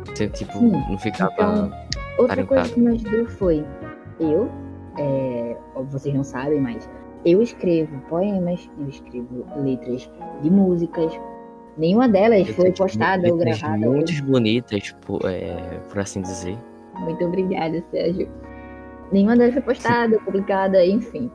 Você, 0.05 0.27
tipo, 0.29 0.53
Sim, 0.53 0.71
não 0.71 0.97
ficava. 0.97 1.31
então, 1.33 1.71
Outra 2.17 2.41
em 2.41 2.45
coisa 2.45 2.73
que 2.73 2.79
me 2.79 2.91
ajudou 2.95 3.25
foi 3.27 3.65
eu, 4.19 4.49
é, 4.97 5.55
vocês 5.89 6.13
não 6.15 6.23
sabem, 6.23 6.59
mas 6.61 6.89
eu 7.25 7.41
escrevo 7.41 7.97
poemas, 8.09 8.69
eu 8.79 8.87
escrevo 8.87 9.45
letras 9.61 10.09
de 10.41 10.49
músicas. 10.49 11.11
Nenhuma 11.77 12.07
delas 12.07 12.47
foi 12.49 12.65
letras- 12.65 12.91
postada 12.93 13.27
ou 13.31 13.37
gravada. 13.37 13.77
Muito 13.77 14.23
bonitas, 14.23 14.95
por, 15.05 15.19
é, 15.25 15.79
por 15.89 15.99
assim 15.99 16.21
dizer. 16.21 16.57
Muito 16.99 17.23
obrigada, 17.25 17.83
Sérgio. 17.91 18.29
Nenhuma 19.11 19.35
delas 19.35 19.53
foi 19.53 19.61
postada, 19.63 20.17
publicada, 20.23 20.85
enfim. 20.85 21.29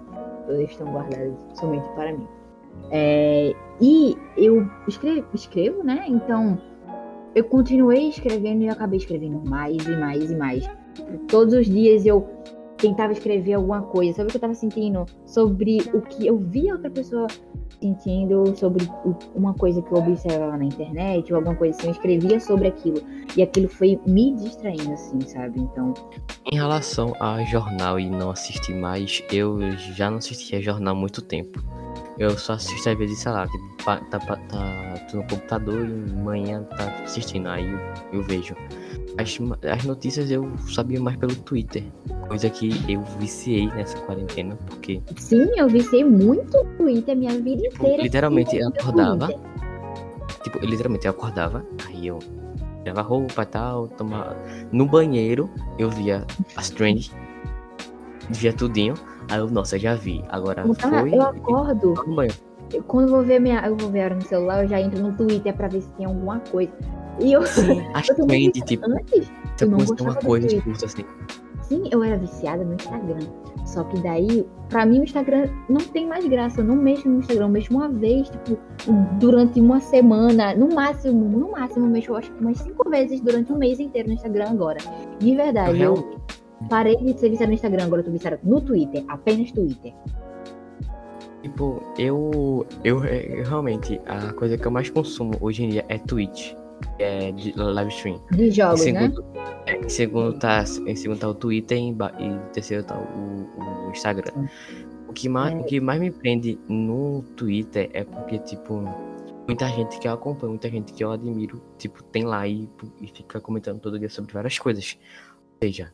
Todas 0.46 0.70
estão 0.70 0.90
guardadas 0.92 1.34
somente 1.54 1.86
para 1.90 2.12
mim. 2.12 2.26
É, 2.90 3.54
e 3.80 4.16
eu 4.36 4.68
escrevo, 4.86 5.26
escrevo, 5.34 5.82
né? 5.82 6.04
Então, 6.06 6.60
eu 7.34 7.44
continuei 7.44 8.08
escrevendo 8.08 8.62
e 8.62 8.68
acabei 8.68 8.98
escrevendo 8.98 9.42
mais 9.48 9.84
e 9.86 9.96
mais 9.96 10.30
e 10.30 10.36
mais. 10.36 10.70
Todos 11.28 11.54
os 11.54 11.66
dias 11.66 12.04
eu 12.04 12.28
tentava 12.76 13.12
escrever 13.12 13.54
alguma 13.54 13.82
coisa 13.82 14.16
sobre 14.16 14.28
o 14.28 14.30
que 14.30 14.36
eu 14.36 14.40
tava 14.40 14.54
sentindo, 14.54 15.06
sobre 15.24 15.78
o 15.92 16.00
que 16.00 16.26
eu 16.26 16.38
via 16.38 16.72
outra 16.72 16.90
pessoa 16.90 17.26
sentindo, 17.80 18.54
sobre 18.56 18.86
uma 19.34 19.54
coisa 19.54 19.80
que 19.80 19.92
eu 19.92 19.98
observava 19.98 20.56
na 20.56 20.64
internet, 20.64 21.32
ou 21.32 21.38
alguma 21.38 21.56
coisa 21.56 21.76
assim, 21.76 21.88
eu 21.88 21.92
escrevia 21.92 22.40
sobre 22.40 22.68
aquilo. 22.68 23.02
E 23.36 23.42
aquilo 23.42 23.68
foi 23.68 23.98
me 24.06 24.34
distraindo, 24.34 24.92
assim, 24.92 25.20
sabe? 25.20 25.60
Então, 25.60 25.94
Em 26.50 26.56
relação 26.56 27.14
a 27.20 27.42
jornal 27.44 27.98
e 27.98 28.10
não 28.10 28.30
assistir 28.30 28.74
mais, 28.74 29.22
eu 29.32 29.60
já 29.94 30.10
não 30.10 30.18
assistia 30.18 30.60
jornal 30.60 30.94
há 30.94 30.98
muito 30.98 31.22
tempo. 31.22 31.62
Eu 32.20 32.36
só 32.38 32.52
assisto 32.52 32.88
às 32.90 32.98
vezes, 32.98 33.18
sei 33.18 33.32
lá, 33.32 33.46
tipo, 33.48 33.84
pa- 33.84 33.96
tá, 34.10 34.18
tá, 34.18 34.36
tô 35.10 35.16
no 35.16 35.22
computador 35.22 35.86
e 35.88 36.12
manhã 36.12 36.62
tá 36.64 36.84
assistindo, 37.02 37.48
aí 37.48 37.64
eu, 38.12 38.18
eu 38.20 38.22
vejo. 38.22 38.54
As, 39.18 39.38
as 39.68 39.84
notícias 39.84 40.30
eu 40.30 40.46
sabia 40.68 41.00
mais 41.00 41.16
pelo 41.16 41.34
Twitter, 41.34 41.82
coisa 42.28 42.50
que 42.50 42.70
eu 42.86 43.00
viciei 43.18 43.68
nessa 43.68 43.98
quarentena, 44.00 44.54
porque 44.66 45.00
sim, 45.16 45.48
eu 45.56 45.66
viciei 45.66 46.04
muito 46.04 46.56
o 46.58 46.64
Twitter 46.76 47.16
minha 47.16 47.32
vida 47.40 47.66
inteira. 47.66 48.02
literalmente 48.02 48.54
eu 48.54 48.68
no 48.68 48.74
acordava, 48.76 49.28
tipo, 50.44 50.58
eu 50.58 50.68
literalmente 50.68 51.06
eu 51.06 51.10
acordava, 51.12 51.64
aí 51.88 52.06
eu 52.06 52.18
tirava 52.84 53.00
roupa 53.02 53.42
e 53.42 53.46
tal, 53.46 53.88
tomava. 53.88 54.36
No 54.70 54.84
banheiro 54.86 55.50
eu 55.78 55.88
via 55.90 56.26
as 56.54 56.68
trends, 56.70 57.10
via 58.32 58.52
tudinho, 58.52 58.94
aí 59.30 59.38
eu, 59.38 59.48
nossa, 59.50 59.78
já 59.78 59.94
vi. 59.94 60.24
Agora 60.28 60.62
tá, 60.74 60.88
foi. 61.00 61.14
eu 61.14 61.22
acordo, 61.22 61.94
eu- 62.72 62.82
quando 62.84 63.10
vou 63.10 63.22
ver 63.22 63.40
minha, 63.40 63.60
eu 63.66 63.76
vou 63.76 63.90
ver 63.90 64.02
a 64.02 64.04
hora 64.06 64.14
no 64.14 64.22
celular, 64.22 64.62
eu 64.62 64.68
já 64.68 64.80
entro 64.80 65.02
no 65.02 65.12
Twitter 65.16 65.54
pra 65.56 65.66
ver 65.68 65.82
se 65.82 65.88
tem 65.90 66.06
alguma 66.06 66.38
coisa. 66.50 66.70
E 67.20 67.32
eu, 67.32 67.42
tô 67.42 67.62
muito 67.62 68.26
trends, 68.26 68.60
viciada. 68.60 68.64
tipo, 68.66 68.86
antes, 68.86 69.32
não 69.68 69.78
aconteceu 69.78 70.06
uma 70.06 70.14
coisa, 70.14 70.48
Twitter. 70.48 70.72
tipo, 70.72 70.84
assim. 70.86 71.04
sim, 71.62 71.82
eu 71.90 72.02
era 72.02 72.16
viciada 72.16 72.64
no 72.64 72.74
Instagram. 72.74 73.18
Só 73.66 73.84
que 73.84 74.00
daí, 74.00 74.46
pra 74.68 74.86
mim, 74.86 75.00
o 75.00 75.04
Instagram 75.04 75.48
não 75.68 75.80
tem 75.80 76.06
mais 76.06 76.26
graça. 76.26 76.60
Eu 76.60 76.64
não 76.64 76.74
mexo 76.76 77.08
no 77.08 77.18
Instagram, 77.18 77.44
eu 77.44 77.48
mexo 77.50 77.72
uma 77.74 77.88
vez, 77.88 78.28
tipo, 78.30 78.58
durante 79.18 79.60
uma 79.60 79.80
semana. 79.80 80.54
No 80.56 80.74
máximo, 80.74 81.28
no 81.28 81.52
máximo, 81.52 81.86
eu 81.86 81.90
mexo, 81.90 82.10
eu 82.12 82.16
acho 82.16 82.32
que 82.32 82.42
umas 82.42 82.58
cinco 82.58 82.88
vezes 82.88 83.20
durante 83.20 83.52
um 83.52 83.58
mês 83.58 83.78
inteiro 83.78 84.08
no 84.08 84.14
Instagram 84.14 84.48
agora. 84.50 84.78
De 85.18 85.36
verdade, 85.36 85.80
Eu 85.80 85.94
eu 85.94 86.20
parei 86.68 86.96
de 86.96 87.18
ser 87.18 87.30
viciada 87.30 87.48
no 87.48 87.54
Instagram, 87.54 87.84
agora 87.84 88.00
eu 88.00 88.06
tô 88.06 88.10
viciada 88.12 88.40
no 88.42 88.60
Twitter, 88.60 89.04
apenas 89.08 89.50
Twitter. 89.52 89.92
Tipo, 91.42 91.82
eu, 91.98 92.66
eu, 92.84 93.02
eu 93.04 93.44
realmente, 93.44 94.00
a 94.06 94.32
coisa 94.34 94.58
que 94.58 94.66
eu 94.66 94.70
mais 94.70 94.90
consumo 94.90 95.32
hoje 95.40 95.64
em 95.64 95.68
dia 95.70 95.84
é 95.88 95.98
Twitch. 95.98 96.52
É 96.98 97.32
de 97.32 97.52
live 97.56 97.90
stream. 97.90 98.20
De 98.30 98.48
Em 98.48 98.50
jogos, 98.50 98.84
né? 98.86 99.00
segundo, 99.00 99.24
é, 99.66 99.76
em 99.76 99.88
segundo 99.88 100.38
tá, 100.38 100.64
em 100.86 100.96
segundo 100.96 101.18
tá 101.18 101.28
o 101.28 101.34
Twitter 101.34 101.78
e 101.78 101.80
em, 101.80 101.96
e 102.18 102.24
em 102.24 102.38
terceiro 102.52 102.84
tá 102.84 102.98
o, 102.98 103.86
o 103.86 103.90
Instagram. 103.90 104.48
O 105.08 105.12
que, 105.12 105.28
mais, 105.28 105.54
É. 105.54 105.60
o 105.60 105.64
que 105.64 105.80
mais 105.80 106.00
me 106.00 106.10
prende 106.10 106.58
no 106.68 107.22
Twitter 107.36 107.90
é 107.92 108.04
porque, 108.04 108.38
tipo, 108.38 108.82
muita 109.46 109.66
gente 109.68 109.98
que 109.98 110.06
eu 110.08 110.12
acompanho, 110.12 110.50
muita 110.52 110.70
gente 110.70 110.92
que 110.92 111.02
eu 111.02 111.10
admiro, 111.10 111.60
tipo, 111.78 112.02
tem 112.04 112.24
lá 112.24 112.46
e, 112.46 112.68
e 113.00 113.06
fica 113.08 113.40
comentando 113.40 113.80
todo 113.80 113.98
dia 113.98 114.08
sobre 114.10 114.32
várias 114.32 114.58
coisas. 114.58 114.98
Ou 115.62 115.66
seja, 115.66 115.92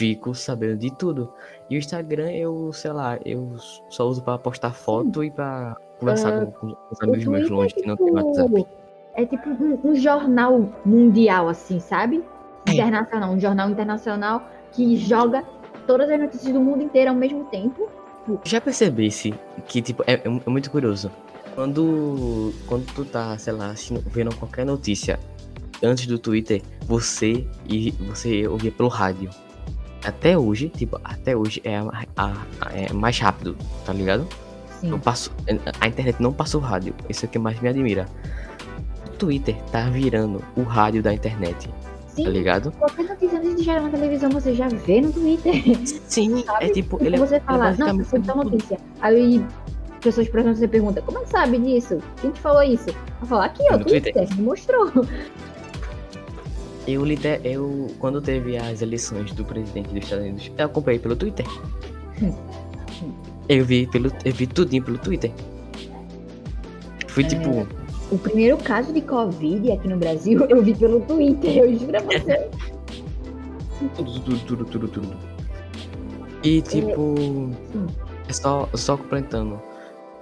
fico 0.00 0.34
sabendo 0.34 0.78
de 0.78 0.90
tudo. 0.90 1.30
E 1.68 1.76
o 1.76 1.78
Instagram, 1.78 2.30
eu, 2.32 2.72
sei 2.72 2.90
lá, 2.90 3.18
eu 3.24 3.52
só 3.90 4.08
uso 4.08 4.22
pra 4.22 4.38
postar 4.38 4.72
foto 4.72 5.22
e 5.22 5.30
pra 5.30 5.76
conversar 5.98 6.42
Ah, 6.42 6.46
com, 6.46 6.70
com 6.70 6.76
os 6.90 7.00
amigos 7.02 7.26
meus 7.26 7.50
longe 7.50 7.74
é 7.76 7.80
que 7.82 7.86
não 7.86 7.96
tem 7.96 8.10
WhatsApp. 8.10 8.48
tipo, 8.54 8.68
é 9.14 9.26
tipo 9.26 9.50
um, 9.50 9.78
um 9.90 9.94
jornal 9.94 10.72
mundial, 10.86 11.48
assim, 11.48 11.78
sabe? 11.78 12.24
É. 12.66 12.72
Internacional, 12.72 13.30
um 13.32 13.38
jornal 13.38 13.68
internacional 13.70 14.42
que 14.72 14.96
joga 14.96 15.44
todas 15.86 16.08
as 16.10 16.18
notícias 16.18 16.52
do 16.52 16.60
mundo 16.60 16.82
inteiro 16.82 17.10
ao 17.10 17.16
mesmo 17.16 17.44
tempo. 17.44 17.86
Já 18.44 18.58
percebesse 18.60 19.34
que, 19.66 19.82
tipo, 19.82 20.02
é, 20.06 20.20
é 20.24 20.28
mu- 20.28 20.40
muito 20.46 20.70
curioso. 20.70 21.10
Quando, 21.54 22.52
quando 22.66 22.86
tu 22.94 23.04
tá, 23.04 23.36
sei 23.36 23.52
lá, 23.52 23.74
vendo 24.06 24.34
qualquer 24.36 24.64
notícia 24.64 25.18
antes 25.82 26.06
do 26.06 26.18
Twitter, 26.18 26.62
você 26.86 27.46
e 27.68 27.90
você 28.08 28.46
ouvia 28.48 28.70
pelo 28.72 28.88
rádio. 28.88 29.30
Até 30.04 30.36
hoje, 30.38 30.68
tipo, 30.68 30.98
até 31.04 31.36
hoje 31.36 31.60
é, 31.64 31.76
a- 31.76 32.04
a- 32.16 32.32
a- 32.60 32.72
é 32.72 32.92
mais 32.92 33.18
rápido, 33.18 33.56
tá 33.84 33.92
ligado? 33.92 34.26
Sim. 34.80 34.88
Não 34.90 34.98
passo, 34.98 35.30
a 35.80 35.86
internet 35.88 36.16
não 36.22 36.32
passa 36.32 36.56
o 36.56 36.60
rádio. 36.60 36.94
Isso 37.08 37.26
é 37.26 37.28
o 37.28 37.30
que 37.30 37.38
mais 37.38 37.60
me 37.60 37.68
admira. 37.68 38.06
O 39.06 39.10
Twitter 39.10 39.54
tá 39.70 39.90
virando 39.90 40.42
o 40.56 40.62
rádio 40.62 41.02
da 41.02 41.12
internet, 41.12 41.68
Sim. 42.08 42.24
tá 42.24 42.30
ligado? 42.30 42.72
Qualquer 42.72 43.04
notícia 43.04 43.38
antes 43.38 43.56
de 43.56 43.64
chegar 43.64 43.82
na 43.82 43.90
televisão, 43.90 44.30
você 44.30 44.54
já 44.54 44.68
vê 44.68 45.02
no 45.02 45.12
Twitter. 45.12 45.54
Sim, 46.06 46.42
é 46.60 46.68
tipo, 46.70 46.98
ele 47.04 47.16
é, 47.16 47.18
você 47.18 47.34
é 47.36 47.40
fala, 47.40 47.72
não, 47.76 47.98
você 47.98 48.18
tá 48.20 48.34
notícia. 48.34 48.78
Aí 49.02 49.44
pessoas 50.00 50.26
próximas 50.30 50.58
você 50.58 50.66
pergunta, 50.66 51.02
como 51.02 51.18
é 51.18 51.22
que 51.24 51.28
sabe 51.28 51.58
disso? 51.58 51.98
Quem 52.22 52.30
te 52.30 52.40
falou 52.40 52.62
isso? 52.62 52.88
Eu 53.20 53.26
falo, 53.26 53.42
aqui, 53.42 53.62
ó, 53.70 53.76
No 53.76 53.84
Twitter, 53.84 54.14
Twitter. 54.14 54.34
me 54.38 54.42
mostrou. 54.44 54.90
Eu, 56.86 57.04
liter- 57.04 57.40
eu, 57.44 57.88
quando 57.98 58.20
teve 58.20 58.56
as 58.56 58.80
eleições 58.82 59.32
do 59.32 59.44
presidente 59.44 59.88
dos 59.90 60.02
Estados 60.04 60.24
Unidos, 60.24 60.50
eu 60.56 60.66
acompanhei 60.66 60.98
pelo 60.98 61.14
Twitter. 61.14 61.46
Eu 63.48 63.64
vi, 63.64 63.86
pelo, 63.86 64.10
eu 64.24 64.32
vi 64.32 64.46
tudinho 64.46 64.82
pelo 64.82 64.98
Twitter. 64.98 65.30
Fui 67.08 67.24
É. 67.24 67.26
tipo, 67.28 67.66
O 68.10 68.18
primeiro 68.18 68.56
caso 68.58 68.92
de 68.92 69.00
Covid 69.02 69.72
aqui 69.72 69.88
no 69.88 69.96
Brasil, 69.98 70.44
eu 70.48 70.62
vi 70.62 70.74
pelo 70.74 71.00
Twitter, 71.02 71.58
eu 71.58 71.78
juro 71.78 71.96
a 71.96 72.00
você. 72.00 72.48
tudo, 73.96 74.20
tudo, 74.20 74.38
tudo, 74.44 74.64
tudo, 74.64 74.88
tudo. 74.88 75.16
E 76.42 76.62
tipo, 76.62 77.14
sim. 77.18 77.54
é 78.28 78.32
só, 78.32 78.68
só 78.74 78.96
completando. 78.96 79.60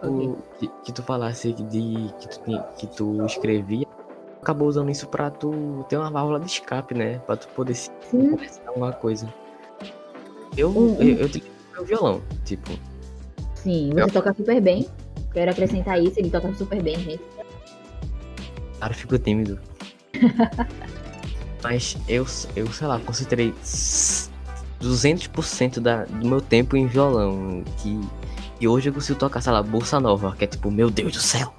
Ok. 0.03 0.11
O, 0.29 0.39
que, 0.59 0.69
que 0.85 0.93
tu 0.93 1.03
falasse 1.03 1.53
de 1.53 2.11
que 2.21 2.29
tu, 2.29 2.63
que 2.79 2.87
tu 2.89 3.25
escrevia, 3.27 3.87
acabou 4.49 4.67
usando 4.69 4.91
isso 4.91 5.07
pra 5.09 5.31
tu 5.31 5.85
ter 5.91 5.99
uma 5.99 6.11
válvula 6.11 6.41
de 6.41 6.47
escape, 6.47 6.95
né? 6.95 7.19
Pra 7.27 7.37
tu 7.37 7.47
poder 7.49 7.75
se 7.75 7.91
conversar 8.11 8.63
alguma 8.67 8.93
coisa. 8.93 9.33
Eu, 10.57 10.71
Um- 10.71 10.97
um- 10.99 11.03
eu, 11.03 11.17
eu 11.19 11.27
utilizo 11.27 11.51
meu 11.75 11.85
violão, 11.85 12.23
tipo, 12.45 12.71
sim, 13.55 13.91
você 13.93 14.01
Eu- 14.01 14.09
toca 14.11 14.33
super 14.35 14.61
bem. 14.61 14.89
Quero 15.33 15.51
acrescentar 15.51 16.03
isso, 16.03 16.19
ele 16.19 16.31
toca 16.31 16.53
super 16.55 16.83
bem, 16.83 16.99
gente. 16.99 17.21
Cara, 18.81 18.93
eu 18.93 18.97
fico 18.97 19.19
tímido. 19.19 19.59
Mas 21.63 21.97
eu, 22.09 22.25
eu, 22.57 22.67
sei 22.73 22.87
lá, 22.87 22.99
concentrei 23.01 23.53
s- 23.63 24.31
200% 24.81 25.81
da, 25.81 26.05
do 26.05 26.27
meu 26.27 26.41
tempo 26.41 26.77
em 26.77 26.87
violão. 26.87 27.63
Que, 27.79 28.01
e 28.61 28.67
hoje 28.67 28.89
eu 28.89 28.93
consigo 28.95 29.19
tocar, 29.19 29.41
sei 29.43 29.53
lá, 29.53 29.63
Bolsa 29.63 30.01
Nova, 30.01 30.35
que 30.37 30.45
é 30.45 30.47
tipo, 30.47 30.71
meu 30.71 30.89
Deus 30.91 31.13
do 31.13 31.21
céu. 31.21 31.53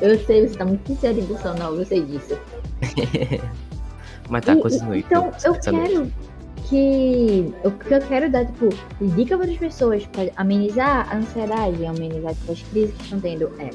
Eu 0.00 0.18
sei, 0.26 0.46
você 0.48 0.56
tá 0.58 0.64
muito 0.64 0.86
sincero 0.86 1.18
em 1.18 1.24
Bolsa 1.24 1.54
Nova, 1.54 1.76
eu 1.76 1.86
sei 1.86 2.02
disso. 2.04 2.36
Mas 4.28 4.44
tá 4.44 4.54
E- 4.54 4.60
coisa 4.60 4.84
no 4.84 4.94
e- 4.94 4.98
Então, 5.00 5.30
eu 5.44 5.52
noite. 5.52 5.70
quero 5.70 6.12
que. 6.68 7.54
Eu, 7.64 7.70
que 7.72 7.94
eu 7.94 8.00
quero 8.00 8.30
dar, 8.30 8.44
tipo, 8.46 8.68
dica 9.14 9.38
para 9.38 9.50
as 9.50 9.56
pessoas 9.56 10.06
para 10.06 10.30
amenizar 10.36 11.08
a 11.12 11.16
ansiedade, 11.16 11.86
amenizar 11.86 12.34
tipo, 12.34 12.52
as 12.52 12.62
crises 12.62 12.94
que 12.96 13.02
estão 13.04 13.20
tendo. 13.20 13.50
É 13.58 13.70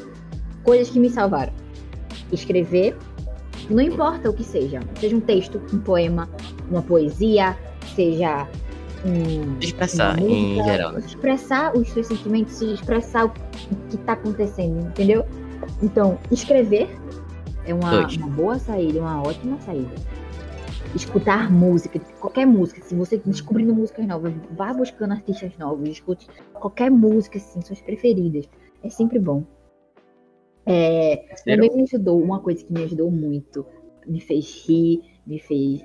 coisas 0.64 0.90
que 0.90 1.00
me 1.00 1.10
salvaram. 1.10 1.54
Escrever, 2.32 2.96
não 3.70 3.82
importa 3.82 4.30
o 4.30 4.34
que 4.34 4.44
seja. 4.44 4.80
Seja 5.00 5.16
um 5.16 5.20
texto, 5.22 5.62
um 5.74 5.80
poema, 5.80 6.30
uma 6.70 6.82
poesia, 6.82 7.58
seja 7.96 8.48
um. 9.06 9.58
Expressar 9.60 10.18
uma 10.20 10.28
em 10.30 10.48
música, 10.56 10.64
geral, 10.72 10.92
né? 10.94 11.00
Expressar 11.06 11.76
os 11.78 11.90
seus 11.90 12.08
sentimentos, 12.08 12.62
expressar 12.62 13.26
o 13.26 13.30
que 13.90 13.98
tá 13.98 14.14
acontecendo, 14.14 14.82
entendeu? 14.88 15.26
Então, 15.82 16.18
escrever 16.32 16.90
é 17.66 17.74
uma, 17.74 18.08
uma 18.08 18.28
boa 18.28 18.60
saída, 18.60 19.00
uma 19.00 19.22
ótima 19.22 19.60
saída. 19.60 19.94
Escutar 20.96 21.52
música, 21.52 22.00
qualquer 22.20 22.46
música. 22.46 22.82
Se 22.82 22.96
você 22.96 23.18
descobrindo 23.18 23.74
músicas 23.74 24.06
novas, 24.06 24.34
vá 24.52 24.74
buscando 24.74 25.14
artistas 25.14 25.58
novos, 25.58 25.88
escute 25.88 26.28
qualquer 26.54 26.92
música, 26.92 27.38
assim, 27.38 27.62
suas 27.62 27.82
preferidas. 27.82 28.50
É 28.84 28.90
sempre 28.90 29.20
bom. 29.20 29.44
É, 30.66 31.26
também 31.46 31.76
me 31.76 31.84
ajudou, 31.84 32.22
uma 32.22 32.40
coisa 32.40 32.64
que 32.64 32.72
me 32.72 32.84
ajudou 32.84 33.10
muito, 33.10 33.66
me 34.06 34.20
fez 34.20 34.66
rir, 34.66 35.02
me 35.26 35.40
fez 35.40 35.84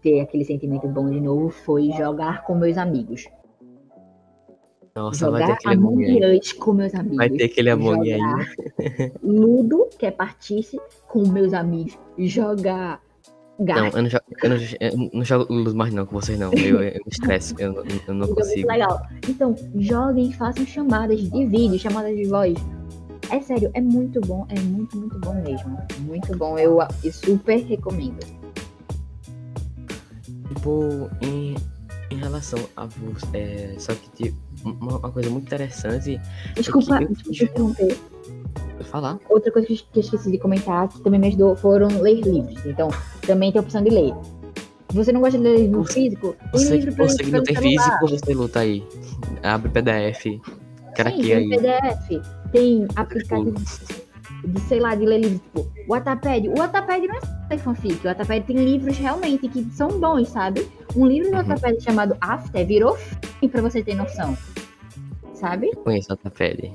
ter 0.00 0.20
aquele 0.20 0.44
sentimento 0.44 0.86
bom 0.88 1.10
de 1.10 1.20
novo, 1.20 1.50
foi 1.50 1.90
jogar 1.92 2.44
com 2.44 2.54
meus 2.54 2.78
amigos. 2.78 3.26
Nossa, 4.96 5.28
vai 5.28 5.40
ter 5.40 5.46
jogar 5.46 5.54
aquele 5.54 5.74
Among 5.74 6.38
Us 6.38 6.52
com 6.52 6.72
meus 6.72 6.94
amigos. 6.94 7.16
Vai 7.16 7.30
ter 7.30 7.44
aquele 7.44 7.70
Among 7.70 8.12
aí. 8.12 8.18
jogar? 8.20 8.46
Ludo, 9.24 9.88
que 9.98 10.06
é 10.06 10.10
partice, 10.12 10.78
com 11.08 11.26
meus 11.26 11.52
amigos. 11.52 11.98
Jogar 12.16 13.00
Não, 13.58 13.64
gato. 13.66 13.96
eu 13.96 14.02
não, 14.04 14.08
jogo, 14.08 14.24
eu, 14.42 14.48
não, 14.50 14.56
eu 14.80 15.10
não 15.12 15.24
jogo 15.24 15.52
Luz 15.52 15.74
mais 15.74 15.92
não 15.92 16.06
com 16.06 16.20
vocês 16.20 16.38
não. 16.38 16.52
Eu, 16.52 16.80
eu 16.80 16.92
me 17.04 17.10
estresso, 17.10 17.54
eu, 17.58 17.72
não- 17.72 17.84
eu 18.06 18.14
não 18.14 18.28
consigo. 18.34 18.68
legal. 18.68 19.02
Então, 19.28 19.56
joguem, 19.76 20.32
façam 20.32 20.64
chamadas 20.64 21.20
de 21.20 21.44
vídeo, 21.46 21.76
chamadas 21.78 22.16
de 22.16 22.24
voz. 22.28 22.54
É 23.30 23.40
sério, 23.40 23.70
é 23.74 23.80
muito 23.80 24.20
bom, 24.20 24.46
é 24.48 24.60
muito, 24.60 24.96
muito 24.96 25.18
bom 25.18 25.34
mesmo. 25.42 25.76
Muito 26.02 26.36
bom, 26.38 26.56
eu, 26.56 26.78
eu 27.02 27.12
super 27.12 27.56
recomendo. 27.64 28.24
Tipo, 30.48 31.10
em, 31.20 31.56
em 32.10 32.16
relação 32.16 32.60
a 32.76 32.86
você, 32.86 33.36
é, 33.36 33.74
só 33.78 33.92
que 33.94 34.08
tipo, 34.10 34.36
uma, 34.64 35.10
coisa 35.12 35.28
muito 35.30 35.46
interessante 35.46 36.20
Desculpa, 36.54 37.02
eu- 37.02 37.08
desculpa 37.30 37.42
interromper. 37.52 37.98
é 38.80 38.84
falar. 38.84 39.18
Outra 39.28 39.52
coisa 39.52 39.66
que 39.68 39.74
eu 39.74 39.78
que 39.92 39.98
eu 39.98 40.02
esqueci 40.02 40.30
de 40.30 40.38
comentar, 40.38 40.88
que 40.88 41.00
também 41.02 41.20
me 41.20 41.28
ajudou, 41.28 41.54
foram 41.56 41.88
ler 42.00 42.20
livros. 42.20 42.64
Então, 42.66 42.88
também 43.26 43.52
tem 43.52 43.58
a 43.60 43.62
opção 43.62 43.82
de 43.82 43.90
ler. 43.90 44.14
Se 44.90 44.96
você 44.96 45.12
não 45.12 45.20
gosta 45.20 45.36
de 45.38 45.44
ler 45.44 45.58
livro 45.58 45.84
físico, 45.84 46.36
tem 46.38 46.50
Você, 46.52 46.76
livro 46.76 46.94
que 47.16 47.30
não 47.30 47.42
tem 47.42 47.56
físico, 47.56 48.08
você 48.08 48.34
luta 48.34 48.60
aí. 48.60 48.86
Abre 49.42 49.68
PDF. 49.70 50.40
Cara 50.96 51.10
Sim, 51.10 51.22
tem 51.22 51.32
aí. 51.34 51.48
PDF, 51.48 52.22
tem 52.52 52.86
aplicativo 52.94 53.54
de, 54.44 54.60
sei 54.68 54.78
lá, 54.78 54.94
de 54.94 55.04
ler 55.04 55.18
livros, 55.22 55.40
tipo, 55.40 55.60
o 55.88 55.92
Wattpad. 55.92 56.48
O 56.48 56.54
Wattpad 56.58 57.06
não 57.08 57.16
é 57.50 57.58
fanfic, 57.58 58.04
o 58.04 58.08
Wattpad 58.08 58.46
tem 58.46 58.56
livros 58.64 58.96
realmente 58.96 59.48
que 59.48 59.64
são 59.72 59.88
bons, 59.98 60.28
sabe? 60.28 60.68
Um 60.94 61.06
livro 61.06 61.32
no 61.32 61.38
Uhum. 61.38 61.48
Wattpad 61.48 61.82
chamado 61.82 62.16
After 62.20 62.64
virou 62.64 62.96
f... 62.96 63.16
pra 63.48 63.60
você 63.60 63.82
ter 63.82 63.96
noção, 63.96 64.36
sabe? 65.44 65.70
Conheço 65.76 66.12
a 66.12 66.16
Taped. 66.16 66.72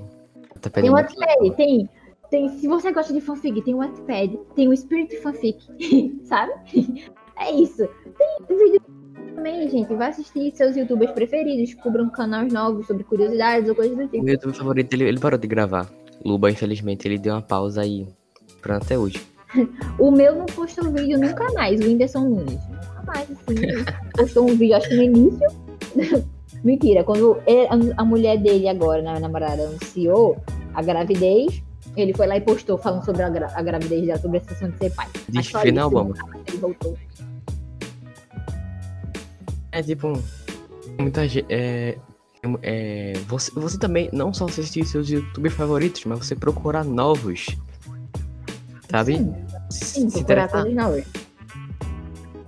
A 0.56 0.60
Taped 0.60 0.82
Tem 0.82 0.88
é 0.88 0.92
o 0.92 0.94
Wattpad, 0.94 1.56
tem, 1.56 1.90
tem, 2.30 2.50
se 2.60 2.68
você 2.68 2.92
gosta 2.92 3.12
de 3.12 3.20
fanfic, 3.20 3.62
tem 3.64 3.74
o 3.74 3.78
Wattpad, 3.78 4.40
tem 4.56 4.68
o 4.68 4.78
Spirit 4.78 5.18
Fanfic, 5.18 5.60
sabe? 6.24 6.54
É 7.38 7.52
isso. 7.52 7.88
Tem 8.48 8.58
vídeo 8.58 8.82
também, 9.36 9.68
gente, 9.70 9.94
vai 9.96 10.10
assistir 10.10 10.52
seus 10.56 10.76
youtubers 10.78 11.12
preferidos, 11.12 11.70
descubram 11.70 12.10
canais 12.10 12.54
novos 12.54 12.86
sobre 12.86 13.04
curiosidades 13.04 13.68
ou 13.68 13.76
coisas 13.76 13.98
do 13.98 14.08
tipo. 14.08 14.24
O 14.24 14.30
YouTube 14.30 14.54
favorito, 14.54 14.94
ele, 14.94 15.06
ele 15.06 15.20
parou 15.20 15.40
de 15.40 15.48
gravar. 15.48 15.90
Luba, 16.24 16.52
infelizmente, 16.52 17.08
ele 17.08 17.18
deu 17.18 17.34
uma 17.34 17.42
pausa 17.42 17.82
aí. 17.82 18.08
Pra 18.62 18.78
até 18.78 18.98
hoje. 18.98 19.22
O 19.98 20.12
meu 20.12 20.36
não 20.36 20.46
postou 20.46 20.92
vídeo 20.92 21.18
nunca 21.18 21.52
mais, 21.54 21.82
o 21.82 21.84
Whindersson 21.84 22.20
Nunes. 22.20 22.60
Nunca 22.70 23.04
mais, 23.08 23.32
assim. 23.32 23.56
postou 24.16 24.48
um 24.48 24.56
vídeo, 24.56 24.76
acho 24.76 24.90
que 24.90 24.96
no 24.96 25.02
início. 25.02 25.48
Mentira, 26.64 27.04
quando 27.04 27.38
ele- 27.48 27.68
a, 27.96 28.02
a 28.02 28.06
mulher 28.06 28.38
dele 28.38 28.68
agora, 28.68 29.02
na 29.02 29.20
namorada, 29.20 29.64
anunciou 29.64 30.38
a 30.74 30.82
gravidez, 30.82 31.62
ele 31.96 32.14
foi 32.14 32.28
lá 32.28 32.38
e 32.38 32.42
postou 32.42 32.78
falando 32.78 33.04
sobre 33.06 33.24
a, 33.24 33.30
gra- 33.30 33.52
a 33.56 33.62
gravidez 33.62 34.06
dela, 34.06 34.20
sobre 34.20 34.38
a 34.38 34.42
sensação 34.42 34.70
de 34.70 34.78
ser 34.78 34.92
pai. 34.94 35.08
Diz 35.30 35.48
final, 35.48 35.90
nunca 35.90 36.26
mais 36.28 36.44
Ele 36.48 36.58
voltou. 36.58 36.98
É 39.72 39.82
tipo. 39.84 40.14
Muita 41.00 41.28
gente. 41.28 41.46
É, 41.50 41.98
é, 42.64 43.14
você, 43.28 43.52
você 43.52 43.78
também 43.78 44.10
não 44.12 44.34
só 44.34 44.46
assistir 44.46 44.86
seus 44.86 45.10
YouTube 45.10 45.50
favoritos, 45.50 46.04
mas 46.06 46.20
você 46.20 46.36
procurar 46.36 46.84
novos. 46.84 47.48
Sabe? 48.90 49.18
Sim, 49.18 49.36
sim, 49.70 50.10
se 50.10 50.18
procurar 50.24 50.48
coisas 50.50 50.74
novas. 50.74 51.04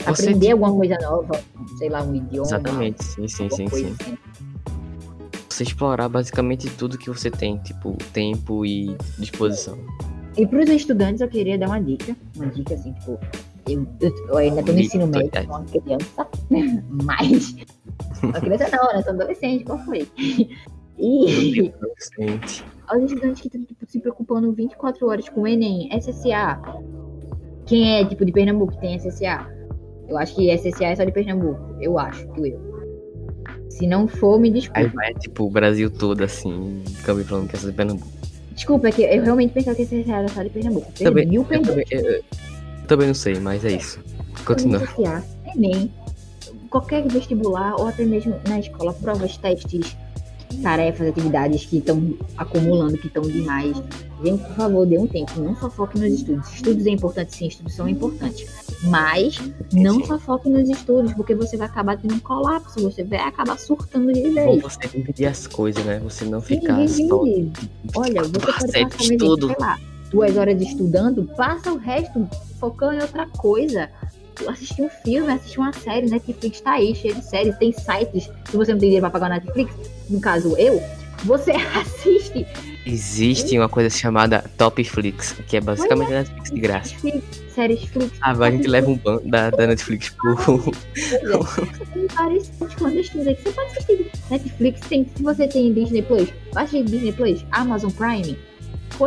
Você, 0.05 0.23
Aprender 0.23 0.51
alguma 0.51 0.73
coisa 0.73 0.97
nova, 1.01 1.39
sei 1.77 1.89
lá, 1.89 2.03
um 2.03 2.15
idioma. 2.15 2.47
Exatamente, 2.47 3.03
sim, 3.03 3.27
sim, 3.27 3.49
sim, 3.49 3.67
sim. 3.67 3.95
assim. 3.99 4.17
Você, 5.49 5.63
explorar 5.63 6.09
basicamente 6.09 6.69
tudo 6.71 6.97
que 6.97 7.09
você 7.09 7.29
tem, 7.29 7.57
tipo, 7.57 7.95
tempo 8.13 8.65
e 8.65 8.95
disposição. 9.19 9.77
E 10.37 10.47
para 10.47 10.63
os 10.63 10.69
estudantes 10.69 11.21
eu 11.21 11.27
queria 11.27 11.57
dar 11.57 11.67
uma 11.67 11.79
dica, 11.79 12.15
uma 12.35 12.47
dica 12.47 12.73
assim, 12.73 12.93
tipo, 12.93 13.19
eu, 13.67 13.85
eu, 13.99 14.27
eu 14.29 14.37
ainda 14.37 14.63
tô 14.63 14.71
no 14.71 14.79
ensino 14.79 15.05
médio, 15.07 15.29
sou 15.33 15.55
uma 15.55 15.65
criança, 15.65 16.27
mas. 17.03 17.55
Uma 18.23 18.39
criança 18.39 18.69
não, 18.71 18.93
né? 18.93 19.01
Sou 19.03 19.13
adolescente, 19.13 19.63
qual 19.63 19.79
foi? 19.79 20.07
E. 21.01 21.73
Aos 22.87 23.03
estudantes 23.03 23.41
que 23.41 23.47
estão 23.47 23.63
tipo, 23.63 23.85
se 23.87 23.99
preocupando 23.99 24.51
24 24.53 25.07
horas 25.07 25.27
com 25.29 25.41
o 25.41 25.47
Enem, 25.47 25.89
SSA. 25.99 26.61
Quem 27.65 27.97
é, 27.97 28.05
tipo, 28.05 28.23
de 28.23 28.31
Pernambuco 28.31 28.75
tem 28.77 28.99
SSA? 28.99 29.47
Eu 30.11 30.17
acho 30.17 30.35
que 30.35 30.53
SSA 30.53 30.87
é 30.87 30.95
só 30.97 31.05
de 31.05 31.11
Pernambuco. 31.13 31.57
Eu 31.79 31.97
acho, 31.97 32.27
que 32.33 32.49
eu. 32.49 32.59
Se 33.69 33.87
não 33.87 34.09
for, 34.09 34.37
me 34.37 34.51
desculpe. 34.51 34.81
Aí 34.81 34.87
vai, 34.87 35.13
tipo, 35.13 35.45
o 35.45 35.49
Brasil 35.49 35.89
todo, 35.89 36.21
assim, 36.21 36.83
Câmbio 37.05 37.23
falando 37.23 37.47
que 37.47 37.55
é 37.55 37.59
só 37.59 37.69
de 37.69 37.73
Pernambuco. 37.73 38.11
Desculpa, 38.51 38.89
é 38.89 38.91
que 38.91 39.03
eu 39.03 39.23
realmente 39.23 39.53
pensava 39.53 39.77
que 39.77 39.83
SSA 39.83 40.11
era 40.11 40.27
só 40.27 40.43
de 40.43 40.49
Pernambuco. 40.49 40.91
Também, 40.91 41.33
eu, 41.33 41.45
também, 41.45 41.85
eu, 41.89 42.23
também 42.87 43.07
não 43.07 43.13
sei, 43.13 43.39
mas 43.39 43.63
é 43.63 43.71
isso. 43.71 44.01
Continua. 44.45 44.81
Enem, 45.55 45.89
qualquer 46.69 47.07
vestibular 47.07 47.75
ou 47.79 47.87
até 47.87 48.03
mesmo 48.03 48.35
na 48.49 48.59
escola, 48.59 48.93
provas, 48.93 49.37
testes, 49.37 49.95
tarefas, 50.61 51.07
atividades 51.07 51.65
que 51.65 51.77
estão 51.77 52.17
acumulando, 52.35 52.97
que 52.97 53.07
estão 53.07 53.23
demais. 53.23 53.81
Gente, 54.21 54.43
por 54.43 54.55
favor, 54.55 54.85
dê 54.85 54.97
um 54.97 55.07
tempo. 55.07 55.39
Não 55.39 55.55
só 55.55 55.69
foque 55.69 55.97
nos 55.97 56.11
estudos. 56.11 56.53
Estudos 56.53 56.85
é 56.85 56.89
importante, 56.89 57.33
sim, 57.33 57.47
estudos 57.47 57.73
são 57.73 57.87
importantes. 57.87 58.45
Mas 58.83 59.39
não 59.71 60.03
só 60.03 60.17
foque 60.17 60.49
nos 60.49 60.67
estudos, 60.67 61.13
porque 61.13 61.35
você 61.35 61.55
vai 61.55 61.67
acabar 61.67 61.97
tendo 61.97 62.15
um 62.15 62.19
colapso, 62.19 62.81
você 62.81 63.03
vai 63.03 63.19
acabar 63.19 63.57
surtando 63.57 64.11
de 64.11 64.29
vez. 64.29 64.61
você 64.61 64.87
dividir 64.87 65.27
as 65.27 65.45
coisas, 65.45 65.85
né? 65.85 65.99
Você 65.99 66.25
não 66.25 66.41
ficar 66.41 66.87
sim, 66.87 67.07
só... 67.07 67.21
Olha, 67.95 68.23
você 68.23 68.39
pode 68.41 68.87
passar 68.87 68.91
sei 68.97 69.55
lá, 69.59 69.79
duas 70.09 70.35
horas 70.35 70.61
estudando, 70.61 71.23
passa 71.35 71.71
o 71.71 71.77
resto 71.77 72.27
focando 72.59 72.93
em 72.93 73.01
outra 73.01 73.27
coisa. 73.27 73.89
Assistir 74.47 74.81
um 74.81 74.89
filme, 74.89 75.31
assistir 75.31 75.59
uma 75.59 75.73
série, 75.73 76.09
Netflix 76.09 76.61
tá 76.61 76.71
aí, 76.71 76.95
cheio 76.95 77.13
de 77.13 77.23
séries, 77.23 77.55
tem 77.57 77.71
sites, 77.71 78.29
se 78.49 78.57
você 78.57 78.71
não 78.71 78.79
tem 78.79 78.89
dinheiro 78.89 79.01
pra 79.01 79.11
pagar 79.11 79.27
o 79.27 79.33
Netflix, 79.35 79.71
no 80.09 80.19
caso 80.19 80.55
eu, 80.57 80.81
você 81.23 81.51
assiste. 81.79 82.47
Existe 82.85 83.57
uma 83.57 83.69
coisa 83.69 83.89
chamada 83.89 84.43
Topflix, 84.57 85.33
que 85.47 85.57
é 85.57 85.61
basicamente 85.61 86.13
a 86.13 86.19
Netflix 86.19 86.51
de 86.51 86.59
graça. 86.59 86.95
séries 87.53 87.83
Flix. 87.83 88.11
Ah, 88.21 88.31
a 88.31 88.51
gente 88.51 88.67
leva 88.67 88.89
um 88.89 88.97
ban 88.97 89.19
da, 89.25 89.49
da 89.51 89.67
Netflix 89.67 90.09
pro. 90.09 90.35
Tem 91.95 92.67
clandestinos 92.69 93.27
aí 93.27 93.35
que 93.35 93.43
você 93.43 93.51
pode 93.51 93.71
assistir. 93.71 94.11
Netflix 94.29 94.79
tem, 94.81 95.07
se 95.15 95.23
você 95.23 95.47
tem 95.47 95.73
Disney 95.73 96.01
Plus, 96.01 96.29
baixa 96.53 96.83
Disney 96.83 97.11
Plus, 97.11 97.45
Amazon 97.51 97.91
Prime, 97.91 98.37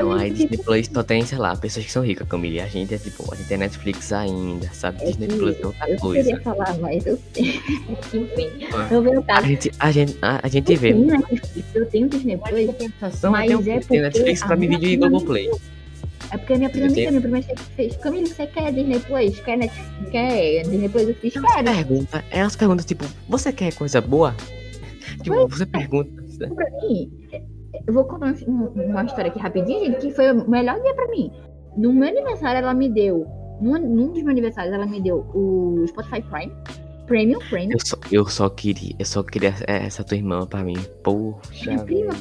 então, 0.01 0.13
a 0.13 0.29
Disney 0.29 0.59
Plus 0.59 0.91
só 0.93 1.03
tem, 1.03 1.25
sei 1.25 1.39
lá, 1.39 1.57
pessoas 1.57 1.87
que 1.87 1.93
são 1.93 2.03
ricas, 2.03 2.27
Camille. 2.29 2.61
A 2.61 2.67
gente 2.67 2.95
é 2.95 2.99
tipo, 2.99 3.33
a 3.33 3.37
gente 3.37 3.49
tem 3.49 3.59
Netflix 3.59 4.13
ainda, 4.13 4.69
sabe? 4.73 5.03
É 5.03 5.07
Disney 5.07 5.29
Plus 5.29 5.61
é 5.61 5.67
outra 5.67 5.91
eu 5.91 5.99
coisa. 5.99 6.31
Eu 6.31 6.37
queria 6.37 6.41
falar, 6.43 6.79
mas 6.79 7.07
eu 7.07 7.19
Enfim, 7.37 8.51
eu 8.91 9.03
vejo 9.03 9.25
a 9.29 9.43
gente, 9.43 9.73
a 9.79 9.91
gente, 9.91 10.19
a, 10.23 10.41
a 10.43 10.49
gente 10.49 10.77
vê. 10.77 10.95
Eu 11.75 11.87
tenho 11.87 12.09
Disney 12.09 12.37
Plus, 12.37 12.67
mas 13.31 13.51
eu 13.51 13.63
tenho, 13.63 13.77
é 13.77 13.81
porque 13.81 14.01
Netflix 14.01 14.43
pra 14.43 14.57
me 14.57 14.69
vídeo 14.69 14.89
e 14.89 14.97
Globoplay. 14.97 15.51
É 16.31 16.39
porque 16.39 16.55
a 16.55 16.59
minha 16.59 16.71
primeira 16.71 16.93
amiga, 16.93 17.11
minha 17.11 17.21
primeira 17.21 17.57
fez, 17.77 17.97
Camille, 17.97 18.27
você 18.27 18.47
quer 18.47 18.73
Disney 18.73 18.99
Plus? 19.01 19.41
Quer, 19.41 19.59
Netflix? 19.59 20.11
quer 20.11 20.63
Disney 20.63 20.89
Plus? 20.89 21.09
Eu 21.09 21.15
fiz, 21.15 21.33
quero. 21.33 21.65
Pergunta, 21.65 22.25
é 22.31 22.43
umas 22.43 22.57
perguntas 22.57 22.85
tipo, 22.87 23.05
você 23.29 23.53
quer 23.53 23.73
coisa 23.75 24.01
boa? 24.01 24.35
Tipo, 25.23 25.47
você 25.47 25.67
pergunta. 25.67 26.25
Pra 26.39 26.67
mim, 26.83 27.11
eu 27.87 27.93
vou 27.93 28.05
contar 28.05 28.35
uma 28.47 29.05
história 29.05 29.31
aqui 29.31 29.39
rapidinho, 29.39 29.87
gente, 29.87 30.07
que 30.07 30.13
foi 30.13 30.33
o 30.33 30.49
melhor 30.49 30.81
dia 30.81 30.95
pra 30.95 31.09
mim. 31.09 31.31
No 31.77 31.93
meu 31.93 32.09
aniversário, 32.09 32.59
ela 32.59 32.75
me 32.75 32.89
deu. 32.89 33.27
Num, 33.61 33.79
num 33.79 34.09
dos 34.09 34.23
meus 34.23 34.29
aniversários, 34.29 34.75
ela 34.75 34.87
me 34.87 35.01
deu 35.01 35.27
o 35.35 35.85
Spotify 35.89 36.23
Prime. 36.23 36.53
Premium, 37.07 37.39
Premium. 37.51 37.73
Eu 37.73 37.87
só, 37.87 37.97
eu 38.11 38.27
só 38.27 38.49
queria, 38.49 38.95
eu 38.99 39.05
só 39.05 39.23
queria 39.23 39.55
essa 39.67 40.03
tua 40.03 40.17
irmã 40.17 40.47
pra 40.47 40.65
mim. 40.65 40.77
Poxa. 41.03 41.73
É 41.73 41.79
prima, 41.79 42.15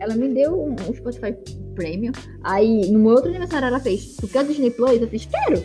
ela 0.00 0.16
me 0.16 0.28
deu 0.28 0.60
um, 0.60 0.72
um, 0.72 0.94
Spotify 0.94 1.36
Premium. 1.74 2.12
Aí, 2.42 2.90
no 2.90 2.98
meu 2.98 3.12
outro 3.12 3.30
aniversário, 3.30 3.68
ela 3.68 3.78
fez. 3.78 4.16
Tu 4.16 4.26
quer 4.26 4.44
Disney 4.44 4.70
Plus? 4.70 5.00
Eu 5.00 5.08
fiz, 5.08 5.26
quero. 5.26 5.62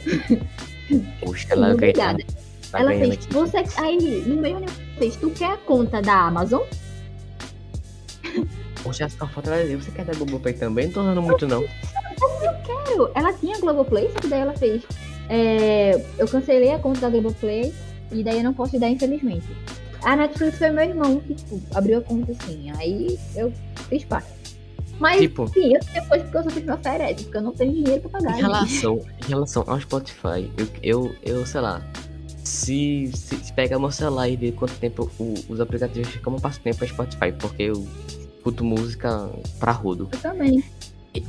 Poxa, 1.19 1.47
ela 1.49 1.73
Obrigada. 1.73 2.23
Tá 2.71 2.79
ela 2.79 2.91
fez, 2.91 3.13
aqui. 3.13 3.33
você. 3.33 3.57
Aí, 3.77 4.23
no 4.27 4.35
meu 4.35 4.57
aniversário, 4.57 4.93
fez, 4.99 5.15
tu 5.15 5.31
quer 5.31 5.53
a 5.53 5.57
conta 5.57 6.01
da 6.01 6.27
Amazon? 6.27 6.61
Poxa, 8.83 9.05
essa 9.05 9.27
foto 9.27 9.49
ela 9.49 9.77
você 9.77 9.91
quer 9.91 10.05
da 10.05 10.13
Globoplay 10.13 10.53
também? 10.53 10.85
Não 10.87 10.93
tô 10.93 11.01
usando 11.01 11.21
muito, 11.21 11.47
não. 11.47 11.61
Eu 11.61 12.53
quero! 12.65 13.11
Ela 13.15 13.33
tinha 13.33 13.59
Globoplay, 13.59 14.09
só 14.11 14.19
que 14.19 14.27
daí 14.27 14.41
ela 14.41 14.55
fez. 14.55 14.83
É, 15.27 16.03
eu 16.17 16.27
cancelei 16.27 16.71
a 16.71 16.79
conta 16.79 17.01
da 17.01 17.09
Globoplay 17.09 17.73
e 18.11 18.23
daí 18.23 18.37
eu 18.37 18.43
não 18.43 18.53
posso 18.53 18.79
dar, 18.79 18.89
infelizmente. 18.89 19.47
A 20.01 20.15
Netflix 20.15 20.57
foi 20.57 20.69
meu 20.69 20.85
irmão 20.85 21.19
que, 21.19 21.35
tipo, 21.35 21.61
abriu 21.75 21.99
a 21.99 22.01
conta 22.01 22.31
assim. 22.31 22.71
Aí 22.77 23.19
eu 23.35 23.51
fiz 23.89 24.05
parte. 24.05 24.39
Mas, 24.97 25.21
tipo, 25.21 25.47
sim, 25.47 25.73
eu 25.73 25.79
depois 25.93 26.21
porque 26.23 26.37
eu 26.37 26.43
só 26.43 26.49
fiz 26.49 26.63
meu 26.63 26.77
férias, 26.77 27.21
porque 27.21 27.37
eu 27.37 27.41
não 27.41 27.53
tenho 27.53 27.73
dinheiro 27.73 28.01
pra 28.01 28.19
pagar. 28.19 28.37
Em 28.37 28.41
relação, 28.41 28.99
em 29.25 29.29
relação 29.29 29.63
ao 29.65 29.79
Spotify, 29.79 30.51
eu, 30.57 30.67
eu, 30.83 31.15
eu 31.23 31.45
sei 31.45 31.61
lá, 31.61 31.81
se, 32.43 33.09
se, 33.13 33.35
se 33.37 33.53
pegar 33.53 33.79
meu 33.79 33.91
celular 33.91 34.27
e 34.27 34.35
ver 34.35 34.51
quanto 34.53 34.73
tempo 34.73 35.09
o, 35.17 35.33
os 35.47 35.61
aplicativos 35.61 36.09
ficam, 36.09 36.33
eu 36.33 36.41
passo 36.41 36.59
tempo 36.59 36.83
é 36.83 36.87
Spotify, 36.87 37.31
porque 37.31 37.63
eu 37.63 37.87
escuto 38.39 38.63
música 38.63 39.29
pra 39.59 39.71
rodo. 39.71 40.09
Eu 40.11 40.19
também. 40.19 40.63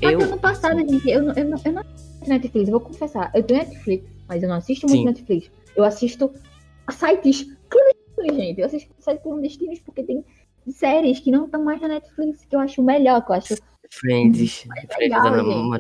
Eu, 0.00 0.20
ano 0.20 0.38
passado, 0.38 0.78
gente, 0.78 1.08
eu, 1.08 1.22
eu, 1.22 1.34
eu, 1.34 1.44
não, 1.44 1.58
eu 1.64 1.72
não 1.72 1.82
Netflix, 2.26 2.68
eu 2.68 2.78
vou 2.78 2.80
confessar. 2.80 3.30
Eu 3.34 3.42
tenho 3.42 3.60
Netflix, 3.60 4.04
mas 4.28 4.42
eu 4.42 4.48
não 4.48 4.56
assisto 4.56 4.86
muito 4.86 5.00
Sim. 5.00 5.06
Netflix. 5.06 5.50
Eu 5.74 5.84
assisto 5.84 6.32
sites 6.90 7.46
clandestinos, 7.68 8.36
gente. 8.36 8.60
Eu 8.60 8.66
assisto 8.66 8.94
sites 8.98 9.22
clandestinos 9.22 9.80
porque 9.80 10.02
tem 10.02 10.24
séries 10.68 11.18
que 11.18 11.30
não 11.30 11.46
estão 11.46 11.64
mais 11.64 11.80
na 11.80 11.88
Netflix, 11.88 12.44
que 12.44 12.54
eu 12.54 12.60
acho 12.60 12.82
melhor, 12.82 13.24
que 13.24 13.32
eu 13.32 13.36
acho. 13.36 13.56
Friends. 13.90 14.66
Friends 14.94 15.24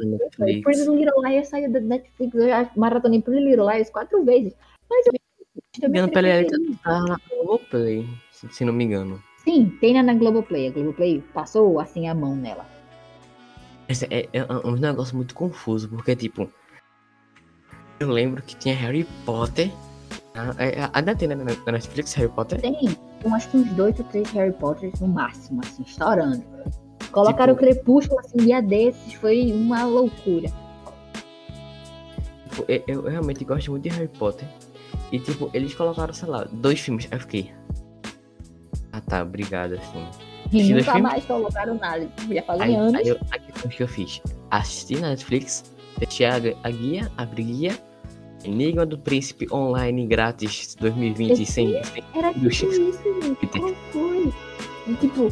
Netflix. 0.04 0.64
Pretty 0.64 0.90
Little 0.90 1.22
Liars 1.22 1.48
saiu 1.48 1.70
da 1.70 1.80
Netflix. 1.80 2.34
Eu 2.34 2.48
já 2.48 2.70
maratonei 2.76 3.22
Pretty 3.22 3.44
Little 3.44 3.70
Liars 3.70 3.90
quatro 3.90 4.24
vezes. 4.24 4.54
Mas 4.88 5.06
eu. 5.06 5.12
Também 5.80 6.08
tá 6.08 7.00
na 7.02 7.16
Globoplay, 7.30 8.06
se 8.32 8.64
não 8.64 8.72
me 8.72 8.84
engano. 8.84 9.22
Sim, 9.44 9.76
tem 9.80 10.02
na 10.02 10.14
Globoplay. 10.14 10.68
A 10.68 10.70
Globoplay 10.70 11.22
passou 11.32 11.80
assim 11.80 12.08
a 12.08 12.14
mão 12.14 12.36
nela. 12.36 12.66
É, 13.88 14.28
é, 14.32 14.46
um 14.64 14.72
negócio 14.72 15.16
muito 15.16 15.34
confuso, 15.34 15.88
porque 15.88 16.14
tipo. 16.14 16.50
Eu 17.98 18.10
lembro 18.10 18.42
que 18.42 18.56
tinha 18.56 18.74
Harry 18.74 19.06
Potter. 19.26 19.70
Ah, 20.34 20.54
é, 20.58 20.80
é, 20.80 20.90
ainda 20.92 21.14
tem 21.14 21.28
na, 21.28 21.34
na 21.34 21.72
Netflix 21.72 22.14
Harry 22.14 22.30
Potter? 22.30 22.60
Tem. 22.60 22.96
Eu 23.24 23.34
acho 23.34 23.50
que 23.50 23.56
uns 23.56 23.70
dois 23.72 23.98
ou 23.98 24.04
três 24.06 24.30
Harry 24.30 24.52
Potters 24.52 25.00
no 25.00 25.08
máximo, 25.08 25.60
assim, 25.64 25.82
estourando. 25.82 26.42
Colocaram 27.10 27.54
tipo, 27.54 27.66
o 27.66 27.68
Crepúsculo 27.68 28.20
assim, 28.20 28.38
dia 28.38 28.62
desses, 28.62 29.14
foi 29.14 29.52
uma 29.52 29.84
loucura. 29.84 30.48
Tipo, 32.48 32.64
eu, 32.68 32.82
eu, 32.86 33.02
realmente 33.02 33.44
gosto 33.44 33.70
muito 33.72 33.82
de 33.82 33.88
Harry 33.90 34.08
Potter. 34.08 34.48
E 35.10 35.18
tipo, 35.18 35.50
eles 35.52 35.74
colocaram, 35.74 36.14
sei 36.14 36.28
lá, 36.28 36.44
dois 36.44 36.78
filmes. 36.78 37.08
Aí 37.10 37.18
eu 37.18 37.20
fiquei, 37.20 37.52
tá, 39.10 39.22
obrigado, 39.22 39.74
assim. 39.74 40.06
E 40.52 40.72
nunca 40.72 40.98
mais 40.98 41.24
colocaram 41.24 41.74
nada. 41.74 42.08
Já 42.30 42.42
fazem 42.42 42.76
anos. 42.76 42.94
Aí 42.94 43.08
eu, 43.08 43.18
aqui 43.30 43.66
o 43.66 43.68
que 43.68 43.82
eu 43.82 43.88
fiz? 43.88 44.22
Assisti 44.50 44.96
na 44.96 45.10
Netflix, 45.10 45.64
deixei 45.98 46.26
a, 46.26 46.36
a 46.62 46.70
guia, 46.70 47.10
abri 47.16 47.42
guia. 47.42 47.78
Enigma 48.42 48.86
do 48.86 48.98
Príncipe 48.98 49.46
online 49.52 50.06
grátis 50.06 50.74
2020 50.76 51.44
sem, 51.44 51.84
sem. 51.84 52.04
Era 52.14 52.32
tipo 52.32 52.46
isso, 52.46 52.72
gente. 52.72 53.46
Qual 53.48 53.74
foi? 53.92 54.32
Tipo, 54.98 55.28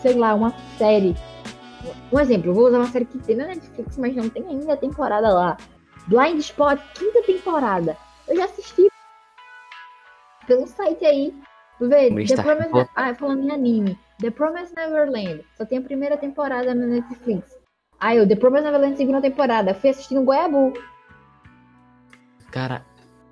sei 0.00 0.14
lá, 0.14 0.34
uma 0.34 0.52
série. 0.76 1.14
Um 2.12 2.18
exemplo, 2.18 2.50
eu 2.50 2.54
vou 2.54 2.66
usar 2.66 2.78
uma 2.78 2.88
série 2.88 3.04
que 3.04 3.18
tem 3.18 3.36
na 3.36 3.46
Netflix, 3.46 3.96
mas 3.96 4.16
não 4.16 4.28
tem 4.28 4.44
ainda 4.48 4.72
a 4.72 4.76
temporada 4.76 5.32
lá. 5.32 5.56
Blind 6.08 6.40
Spot, 6.40 6.80
quinta 6.94 7.22
temporada. 7.22 7.96
Eu 8.26 8.36
já 8.36 8.46
assisti 8.46 8.88
pelo 10.46 10.66
site 10.66 11.04
aí 11.04 11.32
Vê, 11.80 12.10
The 12.26 12.42
Promise... 12.42 12.90
Ah, 12.94 13.14
falando 13.14 13.42
em 13.42 13.50
anime. 13.50 13.98
The 14.20 14.30
Promised 14.30 14.74
Neverland. 14.76 15.44
Só 15.56 15.64
tem 15.64 15.78
a 15.78 15.82
primeira 15.82 16.16
temporada 16.16 16.74
na 16.74 16.86
Netflix. 16.86 17.56
Aí, 17.98 18.20
o 18.20 18.28
The 18.28 18.36
Promised 18.36 18.64
Neverland 18.66 18.96
segunda 18.96 19.20
temporada. 19.20 19.74
Fui 19.74 19.90
assistindo 19.90 20.22
Goiabu. 20.22 20.74
Cara, 22.50 22.84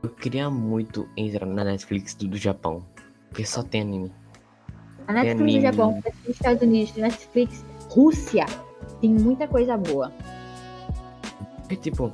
eu 0.02 0.08
queria 0.10 0.48
muito 0.48 1.08
entrar 1.16 1.46
na 1.46 1.64
Netflix 1.64 2.14
do, 2.14 2.28
do 2.28 2.36
Japão. 2.36 2.84
Porque 3.28 3.44
só 3.44 3.62
tem 3.62 3.82
anime. 3.82 4.12
A 5.06 5.12
Netflix 5.12 5.54
do 5.54 5.60
Japão, 5.60 6.02
Estados 6.28 6.62
Unidos, 6.62 6.94
Netflix, 6.96 7.64
Rússia. 7.90 8.46
Tem 9.00 9.10
muita 9.10 9.46
coisa 9.46 9.76
boa. 9.76 10.12
É 11.68 11.76
tipo, 11.76 12.10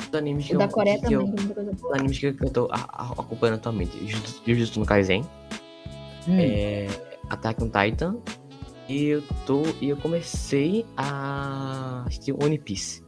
os 0.00 0.14
animes 0.14 0.46
que 0.46 0.52
o 0.52 0.54
eu, 0.54 0.58
da 0.58 0.68
Coreia 0.68 0.96
que 0.96 1.02
também 1.02 1.18
eu, 1.18 1.34
tem 1.34 1.44
muita 1.44 1.54
coisa 1.54 1.72
boa. 1.72 1.92
Os 1.92 1.98
animes 1.98 2.18
que 2.18 2.26
eu 2.26 2.50
tô 2.50 2.68
a, 2.72 2.88
a, 2.88 3.12
acompanhando 3.12 3.56
atualmente. 3.56 4.06
Jujutsu 4.44 4.80
no 4.80 4.86
Kaisen. 4.86 5.24
Hum. 6.28 6.38
É, 6.38 6.86
Attack 7.30 7.62
on 7.62 7.70
Titan. 7.70 8.16
E 8.88 9.06
eu 9.06 9.22
tô. 9.44 9.62
E 9.80 9.88
eu 9.88 9.96
comecei 9.96 10.86
a 10.96 12.04
assistir 12.06 12.32
One 12.32 12.58
Piece. 12.58 13.02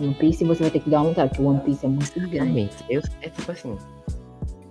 One 0.00 0.14
Piece 0.14 0.44
você 0.44 0.62
vai 0.62 0.70
ter 0.70 0.80
que 0.80 0.88
dar 0.88 1.00
uma 1.00 1.10
lutada, 1.10 1.28
porque 1.28 1.42
One 1.42 1.60
Piece 1.60 1.84
é 1.84 1.88
muito 1.88 2.14
grande. 2.14 2.36
Realmente, 2.36 2.76
eu, 2.88 3.02
é 3.20 3.28
tipo 3.28 3.52
assim. 3.52 3.76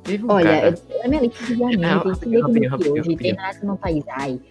Teve 0.04 0.26
um 0.26 0.32
Olha, 0.32 0.50
cara. 0.50 0.76
eu, 0.90 1.00
na 1.04 1.08
minha 1.10 1.22
lista 1.22 1.46
de 1.46 1.64
anime 1.64 1.86
Ah, 1.86 2.00
tem 2.02 2.40
rapidinho, 2.40 2.42
no 2.42 2.54
Kyojin, 2.54 2.68
rapidinho, 2.68 3.18
tem 3.18 3.38
no 3.64 3.78
Taizai, 3.78 4.42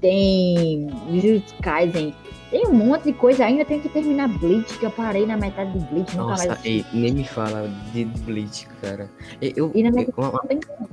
tem 0.00 0.88
Jujutsu 1.10 1.54
Kaisen, 1.62 2.14
tem 2.50 2.66
um 2.66 2.72
monte 2.72 3.04
de 3.04 3.12
coisa. 3.12 3.44
Ainda 3.44 3.64
tem 3.64 3.80
que 3.80 3.88
terminar 3.88 4.28
Bleach, 4.28 4.78
que 4.78 4.84
eu 4.86 4.90
parei 4.90 5.24
na 5.26 5.36
metade 5.36 5.72
de 5.78 5.84
Bleach, 5.86 6.16
nunca 6.16 6.30
mais 6.30 6.40
Nossa, 6.40 6.52
assisti. 6.52 6.68
ei, 6.68 6.84
nem 6.92 7.12
me 7.12 7.24
fala 7.24 7.68
de 7.92 8.04
Bleach, 8.04 8.66
cara. 8.80 9.08
Eu, 9.40 9.52
eu- 9.56 9.72
E 9.74 9.82
uma, 10.16 10.40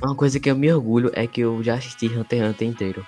uma 0.04 0.16
coisa 0.16 0.40
que 0.40 0.50
eu 0.50 0.56
me 0.56 0.72
orgulho 0.72 1.12
é 1.14 1.26
que 1.28 1.42
eu 1.42 1.62
já 1.64 1.76
assisti 1.76 2.08
Hunter 2.08 2.40
x 2.44 2.50
Hunter 2.52 2.68
inteiro. 2.68 3.06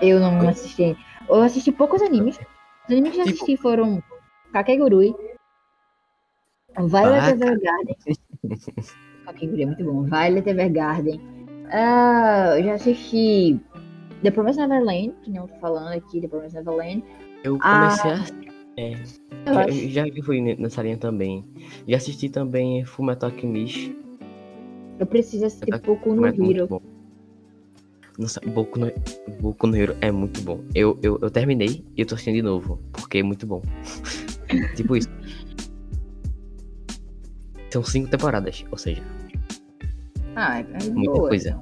Eu 0.00 0.18
não 0.18 0.48
assisti. 0.48 0.96
Eu 1.28 1.42
assisti 1.42 1.70
poucos 1.70 2.02
animes. 2.02 2.36
Os 2.36 2.90
animes 2.90 3.12
que 3.12 3.20
eu 3.20 3.24
Tipo- 3.24 3.36
assisti 3.44 3.56
foram 3.56 4.02
Kakegurui, 4.52 5.14
Violet. 6.76 7.30
Evergarden. 7.30 7.96
Kakegurui 9.26 9.62
é 9.62 9.66
muito 9.66 9.84
bom. 9.84 10.02
Violet 10.04 10.48
Evergarden. 10.48 11.20
Ah, 11.70 12.54
eu 12.58 12.64
já 12.64 12.74
assisti 12.74 13.60
The 14.22 14.30
Promised 14.30 14.60
Neverland, 14.60 15.14
que 15.22 15.30
não 15.30 15.46
tô 15.46 15.54
falando 15.56 15.88
aqui, 15.96 16.20
The 16.20 16.28
Promised 16.28 16.54
Neverland. 16.56 17.04
Eu 17.42 17.58
Ah, 17.62 17.70
comecei 17.70 18.10
a. 18.10 18.42
É, 18.76 18.92
Eu 19.46 19.54
já, 19.54 20.04
acho. 20.04 20.14
já 20.14 20.24
fui 20.24 20.40
ne- 20.40 20.54
nessa 20.56 20.82
linha 20.82 20.96
também. 20.96 21.44
Já 21.86 21.96
assisti 21.96 22.28
também 22.28 22.84
Fullmetal 22.84 23.30
Alchemist. 23.30 23.94
Eu 24.98 25.06
preciso 25.06 25.46
assistir 25.46 25.78
pouco 25.80 26.14
no 26.14 26.24
é 26.26 26.32
muito 26.32 26.50
Hero. 26.50 26.68
bom. 26.68 26.80
Nossa, 28.18 28.40
Boku 28.40 28.78
no, 28.78 28.92
Boku 29.40 29.66
no 29.66 29.76
Hero 29.76 29.96
é 30.00 30.10
muito 30.12 30.40
bom. 30.42 30.60
Eu, 30.74 30.98
eu, 31.02 31.18
eu 31.20 31.30
terminei 31.30 31.84
e 31.96 32.02
eu 32.02 32.06
tô 32.06 32.14
assistindo 32.14 32.34
de 32.36 32.42
novo, 32.42 32.78
porque 32.92 33.18
é 33.18 33.22
muito 33.22 33.46
bom. 33.46 33.62
tipo 34.76 34.96
isso. 34.96 35.08
São 37.70 37.82
cinco 37.82 38.08
temporadas, 38.10 38.64
ou 38.70 38.76
seja, 38.78 39.02
Ah, 40.36 40.60
é, 40.60 40.60
é 40.60 40.90
muita 40.90 41.10
boa. 41.12 41.28
coisa. 41.28 41.58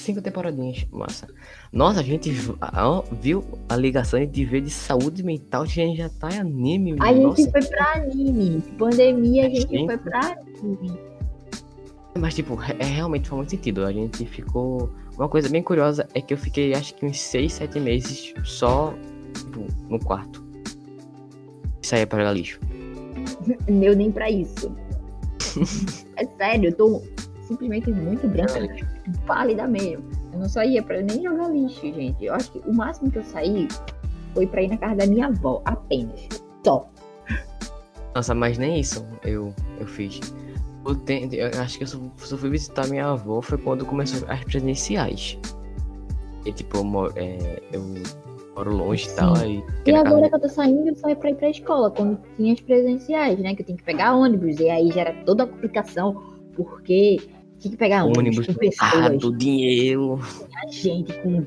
Cinco 0.00 0.22
temporadinhas, 0.22 0.86
massa. 0.90 1.26
Nossa, 1.70 2.00
a 2.00 2.02
gente 2.02 2.30
viu 2.30 3.44
a 3.68 3.76
ligação 3.76 4.24
de 4.24 4.44
ver 4.46 4.62
de 4.62 4.70
saúde 4.70 5.22
mental, 5.22 5.62
a 5.62 5.66
gente 5.66 5.98
já 5.98 6.08
tá 6.08 6.30
em 6.30 6.38
anime. 6.38 6.96
A 7.00 7.12
nossa. 7.12 7.42
gente 7.42 7.50
foi 7.52 7.62
pra 7.66 7.92
anime. 7.94 8.62
Pandemia, 8.78 9.42
a 9.42 9.46
A 9.46 9.50
gente 9.50 9.68
gente- 9.70 9.86
foi 9.86 9.98
pra 9.98 10.36
anime. 10.62 10.98
Mas, 12.18 12.34
tipo, 12.34 12.58
é, 12.78 12.84
realmente 12.84 13.28
faz 13.28 13.36
muito 13.36 13.50
sentido. 13.50 13.84
A 13.84 13.92
gente 13.92 14.24
ficou. 14.24 14.90
Uma 15.16 15.28
coisa 15.28 15.48
bem 15.50 15.62
curiosa 15.62 16.08
é 16.14 16.20
que 16.22 16.32
eu 16.32 16.38
fiquei, 16.38 16.72
acho 16.72 16.94
que 16.94 17.04
uns 17.04 17.20
6, 17.20 17.52
7 17.52 17.78
meses 17.78 18.32
só, 18.42 18.94
tipo, 19.34 19.66
no 19.88 19.98
quarto. 20.02 20.42
Saía 21.82 22.06
para 22.06 22.20
jogar 22.20 22.32
lixo. 22.32 22.58
Eu 23.68 23.94
nem 23.94 24.10
pra 24.10 24.30
isso. 24.30 24.74
é 26.16 26.24
sério, 26.38 26.68
eu 26.70 26.74
tô 26.74 27.02
simplesmente 27.46 27.90
muito 27.90 28.26
branca, 28.28 28.60
pálida 29.26 29.66
mesmo. 29.66 30.04
Eu 30.32 30.38
não 30.38 30.48
só 30.48 30.62
ia 30.62 30.82
pra 30.82 31.00
nem 31.00 31.22
jogar 31.22 31.48
lixo, 31.48 31.80
gente. 31.80 32.24
Eu 32.24 32.34
acho 32.34 32.52
que 32.52 32.58
o 32.58 32.72
máximo 32.72 33.10
que 33.10 33.18
eu 33.18 33.24
saí 33.24 33.68
foi 34.34 34.46
pra 34.46 34.62
ir 34.62 34.68
na 34.68 34.76
casa 34.76 34.96
da 34.96 35.06
minha 35.06 35.26
avó, 35.26 35.62
apenas. 35.64 36.28
Só. 36.64 36.88
Nossa, 38.14 38.34
mas 38.34 38.58
nem 38.58 38.80
isso 38.80 39.06
eu, 39.24 39.54
eu 39.78 39.86
fiz. 39.86 40.20
Eu, 40.84 41.48
eu 41.48 41.60
acho 41.60 41.78
que 41.78 41.84
eu 41.84 41.88
só, 41.88 41.98
só 42.16 42.36
fui 42.36 42.50
visitar 42.50 42.86
minha 42.88 43.06
avó 43.06 43.40
foi 43.40 43.58
quando 43.58 43.84
começou 43.84 44.26
as 44.28 44.42
presenciais. 44.44 45.38
E, 46.44 46.52
tipo, 46.52 46.78
eu 46.78 46.84
moro, 46.84 47.12
é, 47.16 47.62
eu 47.72 47.82
moro 48.56 48.74
longe 48.74 49.06
e 49.06 49.14
tal. 49.14 49.36
Aí, 49.36 49.62
E 49.86 49.94
agora 49.94 50.28
que 50.28 50.34
eu 50.34 50.40
tô 50.40 50.48
saindo, 50.48 50.88
eu 50.88 50.96
só 50.96 51.08
ia 51.08 51.16
pra 51.16 51.30
ir 51.30 51.34
pra 51.34 51.50
escola, 51.50 51.90
quando 51.90 52.18
tinha 52.36 52.52
as 52.52 52.60
presenciais, 52.60 53.38
né? 53.38 53.54
Que 53.54 53.62
eu 53.62 53.66
tenho 53.66 53.78
que 53.78 53.84
pegar 53.84 54.14
ônibus. 54.14 54.58
E 54.58 54.70
aí 54.70 54.90
gera 54.90 55.12
toda 55.24 55.44
a 55.44 55.46
complicação, 55.46 56.22
porque 56.56 57.18
tinha 57.60 57.72
que 57.72 57.76
pegar 57.76 58.04
ônibus, 58.04 58.38
ônibus 58.38 58.46
com 58.46 58.52
Ah, 58.52 58.90
pessoas, 58.90 59.18
do 59.20 59.36
dinheiro. 59.36 60.18
a 60.64 60.70
gente 60.70 61.12
com, 61.20 61.46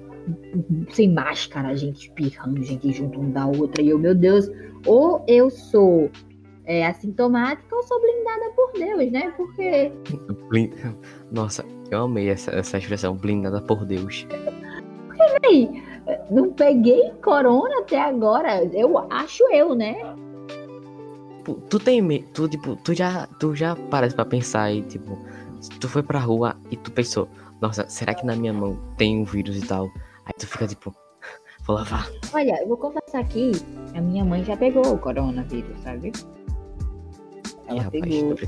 sem 0.91 1.11
máscara, 1.11 1.69
a 1.69 1.75
gente 1.75 2.07
espirrando, 2.07 2.63
gente 2.63 2.91
junto 2.91 3.19
um 3.19 3.31
da 3.31 3.45
outra. 3.47 3.81
E 3.81 3.89
eu, 3.89 3.99
meu 3.99 4.15
Deus, 4.15 4.49
ou 4.85 5.23
eu 5.27 5.49
sou 5.49 6.09
é, 6.65 6.85
assintomática 6.85 7.75
ou 7.75 7.83
sou 7.83 7.99
blindada 7.99 8.51
por 8.55 8.71
Deus, 8.73 9.11
né? 9.11 9.33
Porque 9.35 9.91
Nossa, 11.31 11.65
eu 11.91 12.03
amei 12.03 12.29
essa, 12.29 12.51
essa 12.51 12.77
expressão, 12.77 13.15
blindada 13.15 13.61
por 13.61 13.83
Deus. 13.85 14.25
aí, 15.45 15.83
não 16.29 16.53
peguei 16.53 17.11
corona 17.23 17.79
até 17.79 17.99
agora. 17.99 18.63
Eu 18.65 18.97
acho 19.11 19.43
eu, 19.51 19.73
né? 19.75 19.95
Tipo, 21.37 21.55
tu 21.69 21.77
tem 21.77 22.23
tu 22.33 22.47
tipo, 22.47 22.77
tu 22.77 22.93
já, 22.93 23.27
tu 23.39 23.53
já 23.53 23.75
paras 23.75 24.13
pra 24.13 24.23
pensar 24.23 24.63
aí, 24.63 24.81
tipo, 24.83 25.17
tu 25.79 25.87
foi 25.89 26.03
pra 26.03 26.19
rua 26.19 26.55
e 26.71 26.77
tu 26.77 26.91
pensou, 26.91 27.27
nossa, 27.61 27.87
será 27.89 28.13
que 28.13 28.25
na 28.25 28.35
minha 28.35 28.53
mão 28.53 28.77
tem 28.97 29.19
um 29.19 29.23
vírus 29.23 29.57
e 29.57 29.65
tal? 29.65 29.85
Aí 30.25 30.33
tu 30.37 30.47
fica 30.47 30.67
tipo, 30.67 30.93
vou 31.65 31.75
lavar. 31.77 32.09
Olha, 32.33 32.61
eu 32.61 32.67
vou 32.67 32.77
confessar 32.77 33.19
aqui, 33.21 33.51
a 33.95 34.01
minha 34.01 34.23
mãe 34.25 34.43
já 34.43 34.55
pegou 34.57 34.85
o 34.93 34.97
coronavírus, 34.97 35.79
sabe? 35.83 36.11
Ela 37.67 37.83
rapaz, 37.83 38.01
pegou. 38.03 38.35
tô- 38.35 38.47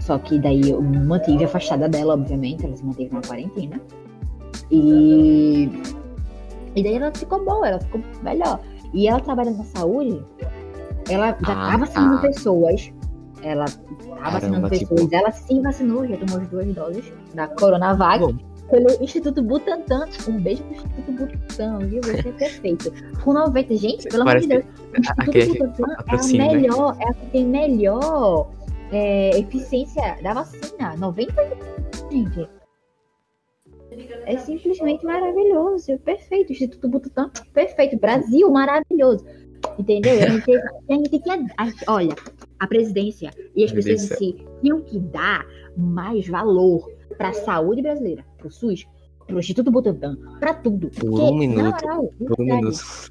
Só 0.00 0.18
que 0.18 0.38
daí 0.38 0.70
eu 0.70 0.82
me 0.82 0.98
mantive 0.98 1.44
afastada 1.44 1.88
dela, 1.88 2.14
obviamente, 2.14 2.64
ela 2.64 2.76
se 2.76 2.84
manteve 2.84 3.12
na 3.14 3.20
quarentena. 3.22 3.80
E. 4.70 5.68
E 6.76 6.82
daí 6.82 6.94
ela 6.94 7.10
ficou 7.14 7.44
boa, 7.44 7.66
ela 7.68 7.80
ficou 7.80 8.00
melhor. 8.22 8.60
E 8.92 9.08
ela 9.08 9.20
trabalha 9.20 9.50
na 9.52 9.64
saúde, 9.64 10.22
ela 11.08 11.28
já 11.28 11.52
Ah, 11.52 11.70
tá 11.72 11.76
vacinando 11.78 12.16
tá. 12.16 12.22
pessoas. 12.22 12.92
Ela 13.42 13.64
tá 13.64 14.30
vacinando 14.30 14.38
Caramba, 14.40 14.70
tipo- 14.70 14.94
pessoas, 14.94 15.12
ela 15.12 15.30
se 15.32 15.60
vacinou, 15.60 16.06
já 16.06 16.16
tomou 16.18 16.40
as 16.40 16.48
duas 16.48 16.74
doses 16.74 17.12
da 17.34 17.48
Coronavac 17.48 18.20
Bom, 18.20 18.34
pelo 18.68 19.02
Instituto 19.02 19.42
Butantan. 19.42 20.06
Um 20.28 20.40
beijo 20.40 20.62
pro 20.64 20.74
Instituto 20.76 21.12
Butantan, 21.12 21.78
viu? 21.86 22.00
Você 22.02 22.28
é 22.28 22.32
perfeito. 22.32 22.92
Com 23.24 23.32
90, 23.32 23.76
gente, 23.76 24.08
pelo 24.08 24.22
amor 24.22 24.40
de 24.40 24.46
Deus. 24.46 24.64
O 24.64 25.00
Instituto 25.00 25.20
aquele- 25.30 25.46
Butantan 25.58 25.90
é 25.90 25.92
a 25.92 25.96
patrocínio, 25.96 26.46
né? 26.46 26.54
melhor, 26.54 26.96
é 27.00 27.08
a 27.08 27.14
que 27.14 27.26
tem 27.26 27.46
melhor 27.46 28.50
é, 28.92 29.38
eficiência 29.38 30.18
da 30.22 30.34
vacina. 30.34 30.96
90%, 30.96 31.56
gente. 32.10 32.48
É 34.26 34.36
simplesmente 34.38 35.04
maravilhoso, 35.04 35.98
perfeito. 36.00 36.52
Instituto 36.52 36.88
Butantan, 36.88 37.30
perfeito. 37.52 37.98
Brasil, 37.98 38.50
maravilhoso. 38.50 39.24
Entendeu? 39.78 40.14
A 40.22 40.26
gente, 40.30 40.56
a 40.56 40.92
gente 40.94 41.08
tem 41.10 41.20
que. 41.20 41.30
olha, 41.88 42.14
a 42.60 42.66
presidência 42.66 43.30
e 43.56 43.64
as 43.64 43.72
pessoas 43.72 44.02
si 44.02 44.36
tinham 44.62 44.80
que 44.82 44.98
dar 45.00 45.44
mais 45.76 46.28
valor 46.28 46.88
para 47.16 47.30
a 47.30 47.32
saúde 47.32 47.82
brasileira, 47.82 48.24
para 48.38 48.46
o 48.46 48.50
SUS, 48.50 48.86
para 49.26 49.34
o 49.36 49.38
Instituto 49.40 49.70
Butantan, 49.70 50.16
para 50.38 50.54
tudo. 50.54 50.90
Por 50.90 51.10
Porque, 51.10 51.22
um 51.22 51.36
minuto, 51.36 51.82
moral, 51.82 52.12
por 52.18 52.32
um 52.32 52.44
verdade, 52.44 52.60
minuto. 52.62 53.10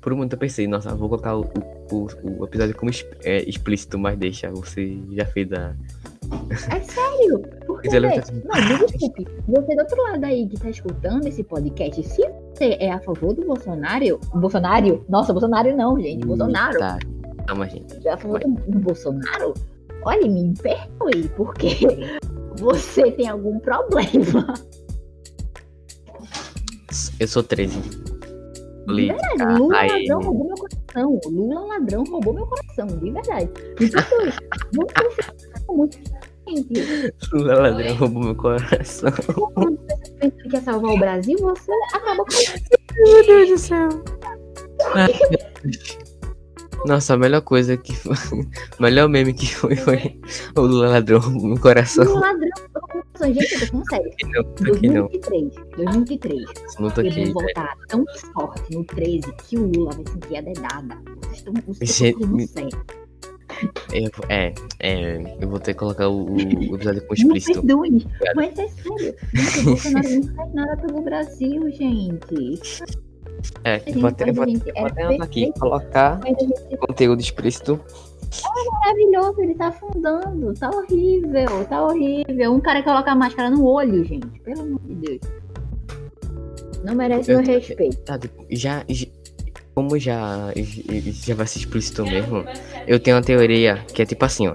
Por 0.00 0.12
um 0.12 0.16
minuto 0.16 0.32
eu 0.32 0.38
pensei, 0.38 0.66
nossa, 0.66 0.94
vou 0.94 1.08
colocar 1.08 1.36
o, 1.36 1.42
o, 1.92 2.06
o 2.40 2.44
episódio 2.44 2.74
como 2.76 2.90
es- 2.90 3.06
é, 3.22 3.42
explícito, 3.48 3.98
mas 3.98 4.18
deixa, 4.18 4.50
você 4.50 4.98
já 5.12 5.24
fez 5.26 5.52
a. 5.52 5.74
É 6.74 6.80
sério? 6.80 7.42
Porque, 7.66 7.88
vê, 7.88 8.00
tá 8.00 8.20
assim, 8.20 8.42
não, 8.44 8.78
me 8.78 8.86
desculpe. 8.86 9.26
Você 9.48 9.74
do 9.74 9.80
outro 9.80 10.02
lado 10.04 10.24
aí 10.24 10.48
que 10.48 10.58
tá 10.58 10.70
escutando 10.70 11.26
esse 11.26 11.42
podcast, 11.44 12.02
se 12.02 12.22
você 12.54 12.76
é 12.80 12.90
a 12.90 13.00
favor 13.00 13.34
do 13.34 13.44
Bolsonaro, 13.44 14.18
Bolsonaro, 14.34 15.04
nossa, 15.08 15.32
Bolsonaro 15.32 15.76
não, 15.76 16.00
gente, 16.00 16.26
Bolsonaro, 16.26 16.78
Tá. 16.78 16.98
Calma, 17.50 17.68
gente. 17.68 18.06
é 18.06 18.12
a 18.12 18.16
favor 18.16 18.38
do, 18.38 18.78
Bolsonaro, 18.78 19.54
olha, 20.04 20.28
me 20.28 20.54
perdoe, 20.62 21.28
porque 21.36 21.76
você 22.60 23.10
tem 23.10 23.28
algum 23.28 23.58
problema. 23.58 24.54
Eu 27.18 27.26
sou 27.26 27.42
13. 27.42 27.76
De 27.80 28.84
Política. 28.86 29.18
verdade, 29.36 29.58
Lula 29.58 29.78
aí- 29.78 29.88
ladrão 30.08 30.20
roubou 30.22 30.46
meu 30.46 30.56
coração. 30.56 31.20
Lula 31.26 31.60
ladrão 31.66 32.04
roubou 32.04 32.34
meu 32.34 32.46
coração, 32.46 32.86
de 32.86 33.10
verdade. 33.10 33.50
Então, 33.80 34.02
vamos 35.66 35.90
muito. 36.46 36.72
Lula 37.32 37.54
ladrão 37.54 37.96
roubou 37.96 38.22
meu 38.22 38.34
coração. 38.36 39.10
quando 39.54 39.76
você 39.88 40.12
pensa 40.20 40.36
que 40.36 40.48
quer 40.50 40.62
salvar 40.62 40.92
o 40.92 40.98
Brasil, 40.98 41.36
você 41.40 41.72
acaba 41.94 42.24
com 42.24 43.04
Meu 43.10 43.26
Deus 43.26 43.48
do 43.48 43.58
céu. 43.58 43.88
Nossa, 46.86 47.14
a 47.14 47.16
melhor 47.16 47.42
coisa 47.42 47.76
que 47.76 47.94
foi. 47.94 48.14
O 48.78 48.82
melhor 48.82 49.08
meme 49.08 49.34
que 49.34 49.46
foi 49.54 49.76
foi 49.76 50.18
o 50.56 50.60
Lula 50.62 50.88
ladrão 50.88 51.20
meu 51.30 51.58
coração. 51.60 52.04
Lula 52.04 52.20
ladrão 52.20 52.48
meu 52.74 52.82
coração. 52.82 53.34
Gente, 53.34 53.52
eu 53.54 53.60
tô 53.60 53.66
falando 53.66 53.90
sério. 53.90 54.10
Não, 54.32 54.44
tô 54.54 54.72
aqui 54.72 54.88
não. 54.88 55.08
2023, 55.08 55.54
2023, 55.76 56.44
Não 56.78 56.90
tô 56.90 57.00
eles 57.02 57.12
aqui. 57.12 57.24
vão 57.24 57.32
voltar 57.34 57.74
tão 57.88 58.04
forte 58.34 58.74
no 58.74 58.84
13 58.84 59.32
que 59.46 59.58
o 59.58 59.66
Lula 59.76 59.90
vai 59.92 60.04
sentir 60.10 60.36
a 60.36 60.40
dedada. 60.40 60.98
Vocês 61.22 61.36
estão 61.38 61.54
Gente, 61.82 62.26
me- 62.26 62.46
sério. 62.46 62.84
Eu, 63.92 64.10
é, 64.30 64.54
é, 64.78 65.36
eu 65.38 65.48
vou 65.48 65.58
ter 65.60 65.74
que 65.74 65.80
colocar 65.80 66.08
o, 66.08 66.32
o 66.32 66.40
episódio 66.76 67.06
com 67.06 67.12
explícito. 67.14 67.60
perdoe, 67.62 68.06
mas 68.34 68.58
é 68.58 68.68
sério. 68.68 69.14
Gente, 69.34 69.58
o 69.58 69.64
Bolsonaro 69.64 70.08
não 70.08 70.34
faz 70.34 70.54
nada 70.54 70.76
pelo 70.78 71.02
Brasil, 71.02 71.70
gente. 71.72 72.70
É, 73.64 73.82
eu 73.86 74.00
vou 74.00 74.08
até, 74.08 74.28
eu 74.30 74.34
vou, 74.34 74.44
eu 74.44 74.58
vou 74.58 74.62
é 74.74 74.80
até 74.86 75.02
anotar 75.04 75.26
aqui, 75.26 75.52
colocar 75.58 76.20
gente 76.26 76.76
conteúdo 76.78 77.20
explícito. 77.20 77.80
maravilhoso, 78.80 79.40
ele 79.40 79.54
tá 79.54 79.68
afundando. 79.68 80.54
Tá 80.54 80.70
horrível, 80.70 81.64
tá 81.68 81.84
horrível. 81.86 82.52
Um 82.52 82.60
cara 82.60 82.82
coloca 82.82 83.10
a 83.10 83.14
máscara 83.14 83.50
no 83.50 83.64
olho, 83.66 84.04
gente. 84.04 84.26
Pelo 84.40 84.60
amor 84.62 84.80
de 84.84 84.94
Deus. 84.94 85.20
Não 86.84 86.94
merece 86.94 87.30
Eu- 87.32 87.38
meu 87.42 87.46
respeito. 87.46 87.96
Tá, 87.98 88.18
já, 88.50 88.84
já- 88.88 89.06
como 89.74 89.98
já, 89.98 90.52
já 90.56 91.34
vai 91.34 91.46
ser 91.46 91.58
explícito 91.60 92.04
mesmo, 92.04 92.44
eu 92.86 92.98
tenho 92.98 93.16
uma 93.16 93.22
teoria 93.22 93.76
que 93.92 94.02
é 94.02 94.06
tipo 94.06 94.24
assim, 94.24 94.48
ó. 94.48 94.54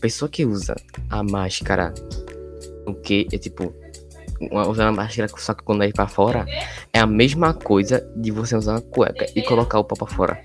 Pessoa 0.00 0.28
que 0.28 0.44
usa 0.44 0.74
a 1.10 1.22
máscara, 1.22 1.94
o 2.86 2.94
que 2.94 3.28
é 3.32 3.38
tipo, 3.38 3.72
usando 4.50 4.88
a 4.88 4.92
máscara 4.92 5.28
só 5.36 5.54
que 5.54 5.62
quando 5.62 5.84
é 5.84 5.92
pra 5.92 6.06
fora, 6.06 6.46
é 6.92 6.98
a 6.98 7.06
mesma 7.06 7.54
coisa 7.54 8.06
de 8.16 8.30
você 8.30 8.56
usar 8.56 8.72
uma 8.72 8.80
cueca 8.80 9.26
e 9.36 9.42
colocar 9.42 9.78
o 9.78 9.84
pau 9.84 9.96
pra 9.96 10.06
fora, 10.06 10.38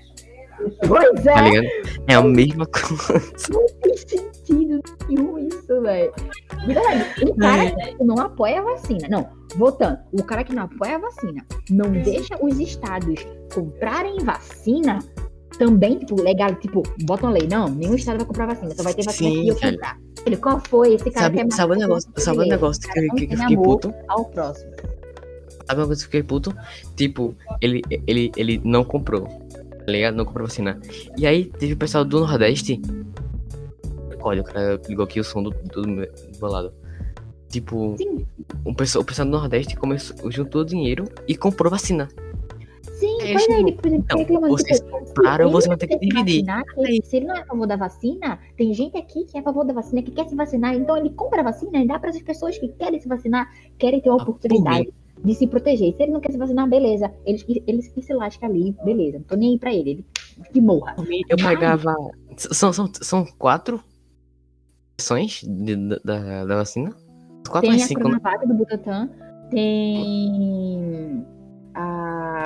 Pois 0.86 1.24
tá 1.24 1.46
é, 1.46 1.50
ligado? 1.50 1.66
É 2.08 2.14
a 2.14 2.22
mesma 2.22 2.66
coisa. 2.66 3.22
não 3.50 3.66
tem 3.80 3.96
sentido 3.96 4.80
nenhum 5.08 5.38
isso, 5.38 5.80
velho. 5.82 6.12
O 7.22 7.36
cara 7.36 7.70
que 7.70 8.04
não 8.04 8.18
apoia 8.18 8.60
a 8.60 8.62
vacina. 8.62 9.08
Não, 9.08 9.28
voltando. 9.56 9.98
O 10.12 10.22
cara 10.22 10.44
que 10.44 10.54
não 10.54 10.64
apoia 10.64 10.96
a 10.96 10.98
vacina 10.98 11.44
não 11.70 11.90
deixa 11.90 12.36
os 12.40 12.58
estados 12.58 13.26
comprarem 13.54 14.18
vacina. 14.18 14.98
Também, 15.58 15.98
tipo, 15.98 16.20
legal, 16.20 16.54
tipo, 16.56 16.82
botam 17.04 17.30
lei. 17.30 17.48
Não, 17.50 17.68
nenhum 17.68 17.94
estado 17.94 18.18
vai 18.18 18.26
comprar 18.26 18.46
vacina, 18.46 18.74
só 18.74 18.82
vai 18.82 18.94
ter 18.94 19.04
vacina 19.04 19.30
Sim, 19.30 19.42
que 19.42 19.48
eu 19.48 19.54
comprar. 19.54 19.98
Ele, 20.28 20.36
qual 20.36 20.60
foi? 20.60 20.94
Esse 20.94 21.10
cara 21.10 21.26
Sabe, 21.26 21.36
quer 21.38 21.52
sabe 21.52 21.72
o 21.72 21.74
matar 21.74 21.80
negócio, 21.88 22.10
sabe 22.16 22.36
brasileiro. 22.36 22.50
negócio 22.50 22.82
que, 22.82 23.08
que, 23.10 23.26
que 23.26 23.34
eu 23.34 23.38
fiquei 23.38 23.56
puto? 23.56 23.94
Ao 24.08 24.24
próximo. 24.26 24.70
Sabe 25.66 25.80
uma 25.80 25.86
coisa 25.86 26.00
que 26.02 26.06
eu 26.06 26.10
fiquei 26.10 26.22
puto? 26.22 26.54
Tipo, 26.96 27.34
ele, 27.60 27.82
ele, 28.06 28.32
ele 28.36 28.60
não 28.64 28.84
comprou. 28.84 29.26
Tá 29.26 29.92
ligado? 29.92 30.14
Não 30.16 30.24
comprou 30.26 30.46
vacina. 30.46 30.78
E 31.16 31.26
aí 31.26 31.46
teve 31.46 31.72
o 31.72 31.76
pessoal 31.76 32.04
do 32.04 32.20
Nordeste. 32.20 32.80
Olha, 34.20 34.42
o 34.42 34.44
cara 34.44 34.80
ligou 34.88 35.04
aqui 35.04 35.20
o 35.20 35.24
som 35.24 35.42
do, 35.42 35.50
do, 35.50 35.88
meu- 35.88 36.06
do 36.06 36.38
meu 36.40 36.50
lado. 36.50 36.72
Tipo, 37.48 37.96
Sim, 37.96 38.26
o 38.64 38.74
pessoal, 38.74 39.02
o 39.02 39.04
pessoal 39.06 39.26
do 39.26 39.32
Nordeste 39.32 39.76
começou, 39.76 40.30
juntou 40.30 40.64
dinheiro 40.64 41.04
e 41.26 41.34
comprou 41.34 41.70
vacina. 41.70 42.08
Sim, 43.28 43.34
É, 43.34 43.46
pois 43.46 43.48
é, 43.48 43.64
tipo, 43.64 43.88
ele 43.88 43.96
então, 43.96 44.18
reclamando, 44.18 44.52
vocês 44.56 44.80
compraram, 44.80 45.50
você 45.50 45.66
ele 45.68 45.76
vai 45.76 45.76
ter 45.78 45.86
que 45.88 45.98
dividir. 46.06 46.44
vacinar, 46.46 46.64
se- 46.74 47.00
Se 47.10 47.16
ele 47.16 47.26
não 47.26 47.34
é 47.36 47.40
a 47.40 47.46
favor 47.46 47.66
da 47.66 47.76
vacina, 47.76 48.38
tem 48.56 48.72
gente 48.74 48.96
aqui 48.96 49.24
que 49.24 49.36
é 49.36 49.40
a 49.40 49.42
favor 49.42 49.64
da 49.64 49.72
vacina, 49.74 50.02
que 50.02 50.10
quer 50.10 50.28
se 50.28 50.34
vacinar, 50.34 50.74
então 50.74 50.96
ele 50.96 51.10
compra 51.10 51.40
a 51.40 51.44
vacina 51.44 51.78
e 51.82 51.86
dá 51.86 51.98
para 51.98 52.10
as 52.10 52.20
pessoas 52.22 52.56
que 52.58 52.68
querem 52.68 53.00
se 53.00 53.08
vacinar, 53.08 53.48
querem 53.78 54.00
ter 54.00 54.10
uma 54.10 54.16
Ah, 54.22 54.24
por 54.24 54.30
oportunidade 54.30 54.92
de 55.24 55.34
se 55.34 55.46
proteger. 55.46 55.94
Se 55.96 56.02
ele 56.02 56.12
não 56.12 56.20
quer 56.20 56.30
se 56.32 56.38
vacinar, 56.38 56.68
beleza. 56.68 57.12
Eles, 57.26 57.44
eles 57.66 57.88
que 57.88 58.00
se 58.02 58.12
lasca 58.14 58.46
ali, 58.46 58.74
beleza. 58.84 59.18
Não 59.18 59.24
tô 59.24 59.34
nem 59.36 59.52
aí 59.52 59.58
pra 59.58 59.74
ele. 59.74 59.90
Ele 59.90 60.04
que 60.52 60.60
morra. 60.60 60.94
Eu 60.98 61.36
Mas- 61.42 61.54
pegava. 61.58 61.94
São, 62.36 62.72
são, 62.72 62.88
são 63.00 63.24
quatro 63.36 63.82
versões 64.96 65.42
de- 65.42 65.76
da, 66.04 66.44
da, 66.44 66.56
vacina? 66.56 66.94
Quatro 67.48 67.70
Tem 67.70 67.82
a 67.82 67.86
cinco, 67.86 68.00
né? 68.08 68.18
Coronavac 68.18 68.46
do 68.46 68.54
Butantan, 68.54 69.10
tem 69.50 69.96
a 69.96 70.87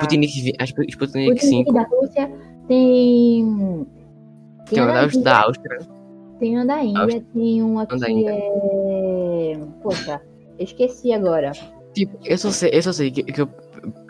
Sputnik, 0.03 0.53
a 0.59 0.63
Sp- 0.65 0.87
Sputnik 0.89 1.39
Sputnik 1.39 1.45
5. 1.45 1.73
da 1.73 1.83
Rússia, 1.83 2.31
tem 2.67 3.87
Tem 4.69 4.79
uma 4.81 4.93
da, 4.93 5.05
Índia, 5.05 5.21
da 5.21 5.41
Áustria. 5.41 5.79
tem 6.39 6.55
uma 6.55 6.65
da 6.65 6.83
Índia, 6.83 7.21
tem 7.33 7.61
uma 7.63 7.85
da 7.85 7.97
que 8.05 8.27
é... 8.27 9.59
Poxa, 9.81 10.21
esqueci 10.59 11.13
agora. 11.13 11.51
Tipo, 11.93 12.17
eu 12.25 12.37
só 12.37 12.49
sei, 12.51 12.71
eu 12.73 12.81
só 12.81 12.91
sei 12.91 13.11
que, 13.11 13.23
que 13.23 13.41
eu 13.41 13.47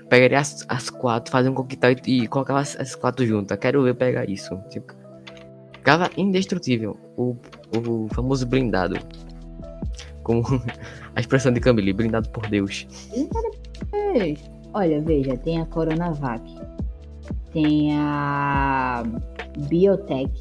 pegaria 0.09 0.39
as, 0.39 0.65
as 0.69 0.89
quatro, 0.89 1.31
fazer 1.31 1.49
um 1.49 1.53
coquetel 1.53 1.95
e, 2.05 2.23
e 2.23 2.27
colocava 2.27 2.59
as, 2.59 2.79
as 2.79 2.95
quatro 2.95 3.25
juntas. 3.25 3.57
Quero 3.57 3.83
ver 3.83 3.95
pegar 3.95 4.29
isso. 4.29 4.55
Tipo, 4.69 4.93
ficava 5.73 6.09
indestrutível. 6.15 6.95
O, 7.17 7.35
o 7.75 8.07
famoso 8.13 8.45
blindado. 8.45 8.95
Como 10.23 10.43
a 11.15 11.19
expressão 11.19 11.51
de 11.51 11.59
Camille, 11.59 11.91
blindado 11.91 12.29
por 12.29 12.47
Deus. 12.47 12.87
Olha, 14.73 15.01
veja, 15.01 15.37
tem 15.37 15.61
a 15.61 15.65
Coronavac, 15.65 16.43
tem 17.51 17.95
a 17.95 19.03
Biotech, 19.69 20.31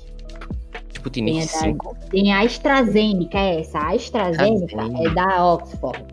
Sputnik 0.95 1.33
Tem 1.33 1.41
a 1.43 1.45
da- 1.45 1.49
5. 1.49 1.97
tem 2.11 2.33
a 2.33 2.41
AstraZeneca, 2.43 3.39
é 3.39 3.61
essa, 3.61 3.79
a 3.79 3.93
AstraZeneca 3.95 4.65
AstraZeneca. 4.65 5.09
é 5.11 5.15
da 5.15 5.45
Oxford. 5.55 6.05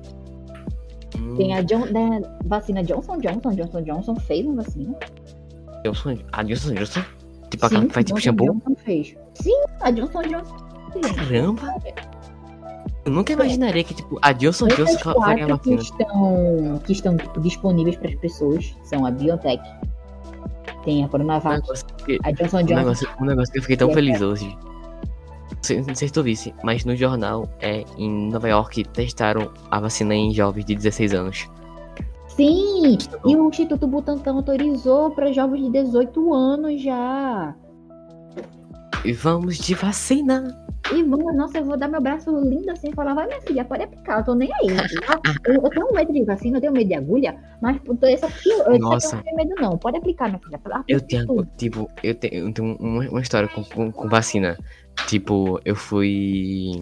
Hum, 1.17 1.35
Tem 1.37 1.53
a 1.55 1.61
John, 1.61 1.81
da 1.91 2.37
vacina 2.45 2.83
Johnson 2.83 3.17
Johnson, 3.19 3.51
Johnson 3.53 3.81
Johnson 3.83 4.15
fez 4.15 4.45
uma 4.45 4.63
vacina. 4.63 4.95
Johnson, 5.85 6.17
a 6.33 6.43
Johnson 6.43 6.73
Johnson? 6.73 7.01
Tipo, 7.49 7.65
aquela 7.65 7.81
Sim, 7.81 7.87
que 7.87 7.93
faz 7.93 8.05
tipo 8.05 8.19
shampoo? 8.19 8.45
Johnson 8.53 8.75
fez. 8.83 9.15
Sim, 9.35 9.63
a 9.81 9.91
Johnson 9.91 10.21
Johnson. 10.23 10.55
fez. 10.91 11.11
Caramba! 11.11 11.73
Eu 13.09 13.15
nunca 13.15 13.33
imaginaria 13.33 13.83
que, 13.83 13.93
tipo, 13.95 14.19
a 14.21 14.31
Johnson 14.31 14.67
Johnson 14.67 14.99
fa- 14.99 15.15
faria 15.15 15.45
a 15.45 15.47
quatro 15.47 15.63
que 15.63 15.75
vacina. 15.75 15.81
estão, 15.81 16.81
que 16.85 16.91
estão 16.91 17.17
tipo, 17.17 17.39
disponíveis 17.41 17.95
para 17.97 18.09
as 18.09 18.15
pessoas 18.15 18.75
são 18.83 19.03
a 19.03 19.09
Biotech, 19.09 19.63
tem 20.85 21.01
a 21.01 21.07
Um 21.07 21.09
Coronavac, 21.09 21.59
negócio 21.61 21.85
que- 22.05 22.19
a 22.23 22.31
Johnson 22.31 22.57
Um 22.57 22.63
Johnson. 22.63 22.75
negócio, 22.75 23.09
um 23.19 23.25
negócio 23.25 23.51
que 23.51 23.57
eu 23.57 23.61
fiquei 23.63 23.77
tão 23.77 23.89
É. 23.89 23.93
feliz 23.95 24.21
hoje. 24.21 24.55
Não 25.51 25.63
sei, 25.63 25.81
não 25.81 25.95
sei 25.95 26.07
se 26.07 26.13
tu 26.13 26.21
visse, 26.21 26.53
mas 26.63 26.85
no 26.85 26.95
jornal, 26.95 27.49
é, 27.59 27.83
em 27.97 28.29
Nova 28.29 28.47
York, 28.47 28.83
testaram 28.89 29.49
a 29.71 29.79
vacina 29.79 30.13
em 30.13 30.31
jovens 30.31 30.65
de 30.65 30.75
16 30.75 31.11
anos. 31.13 31.49
Sim, 32.27 32.95
e 33.25 33.35
o 33.35 33.49
Instituto 33.49 33.87
Butantan 33.87 34.35
autorizou 34.35 35.09
para 35.11 35.33
jovens 35.33 35.63
de 35.63 35.71
18 35.71 36.31
anos 36.33 36.79
já. 36.81 37.55
E 39.03 39.11
vamos 39.13 39.57
de 39.57 39.73
vacina! 39.73 40.55
E 40.93 41.03
vamos, 41.03 41.35
nossa, 41.35 41.59
eu 41.59 41.65
vou 41.65 41.77
dar 41.77 41.87
meu 41.87 42.01
braço 42.01 42.31
lindo 42.39 42.71
assim 42.71 42.89
e 42.89 42.95
falar, 42.95 43.13
vai 43.13 43.27
minha 43.27 43.41
filha, 43.41 43.63
pode 43.63 43.83
aplicar, 43.83 44.19
eu 44.19 44.25
tô 44.25 44.35
nem 44.35 44.49
aí. 44.53 44.67
Eu, 45.45 45.55
eu 45.55 45.69
tenho 45.69 45.93
medo 45.93 46.13
de 46.13 46.23
vacina, 46.23 46.57
eu 46.57 46.61
tenho 46.61 46.73
medo 46.73 46.87
de 46.87 46.93
agulha, 46.95 47.35
mas 47.61 47.79
essa 48.03 48.27
aqui, 48.27 48.49
eu, 48.49 48.77
Nossa. 48.79 49.15
não 49.15 49.23
tenho 49.23 49.35
medo 49.35 49.55
não, 49.59 49.77
pode 49.77 49.97
aplicar, 49.97 50.27
minha 50.27 50.39
filha. 50.39 50.55
Aplica 50.57 50.83
Eu 50.87 51.01
tenho, 51.01 51.25
tudo. 51.25 51.49
tipo, 51.57 51.89
eu 52.03 52.15
tenho, 52.15 52.47
eu 52.47 52.53
tenho 52.53 52.77
uma, 52.79 53.07
uma 53.09 53.21
história 53.21 53.47
com, 53.47 53.63
com, 53.63 53.91
com 53.91 54.07
vacina. 54.09 54.57
Tipo, 55.07 55.59
eu 55.65 55.75
fui. 55.75 56.81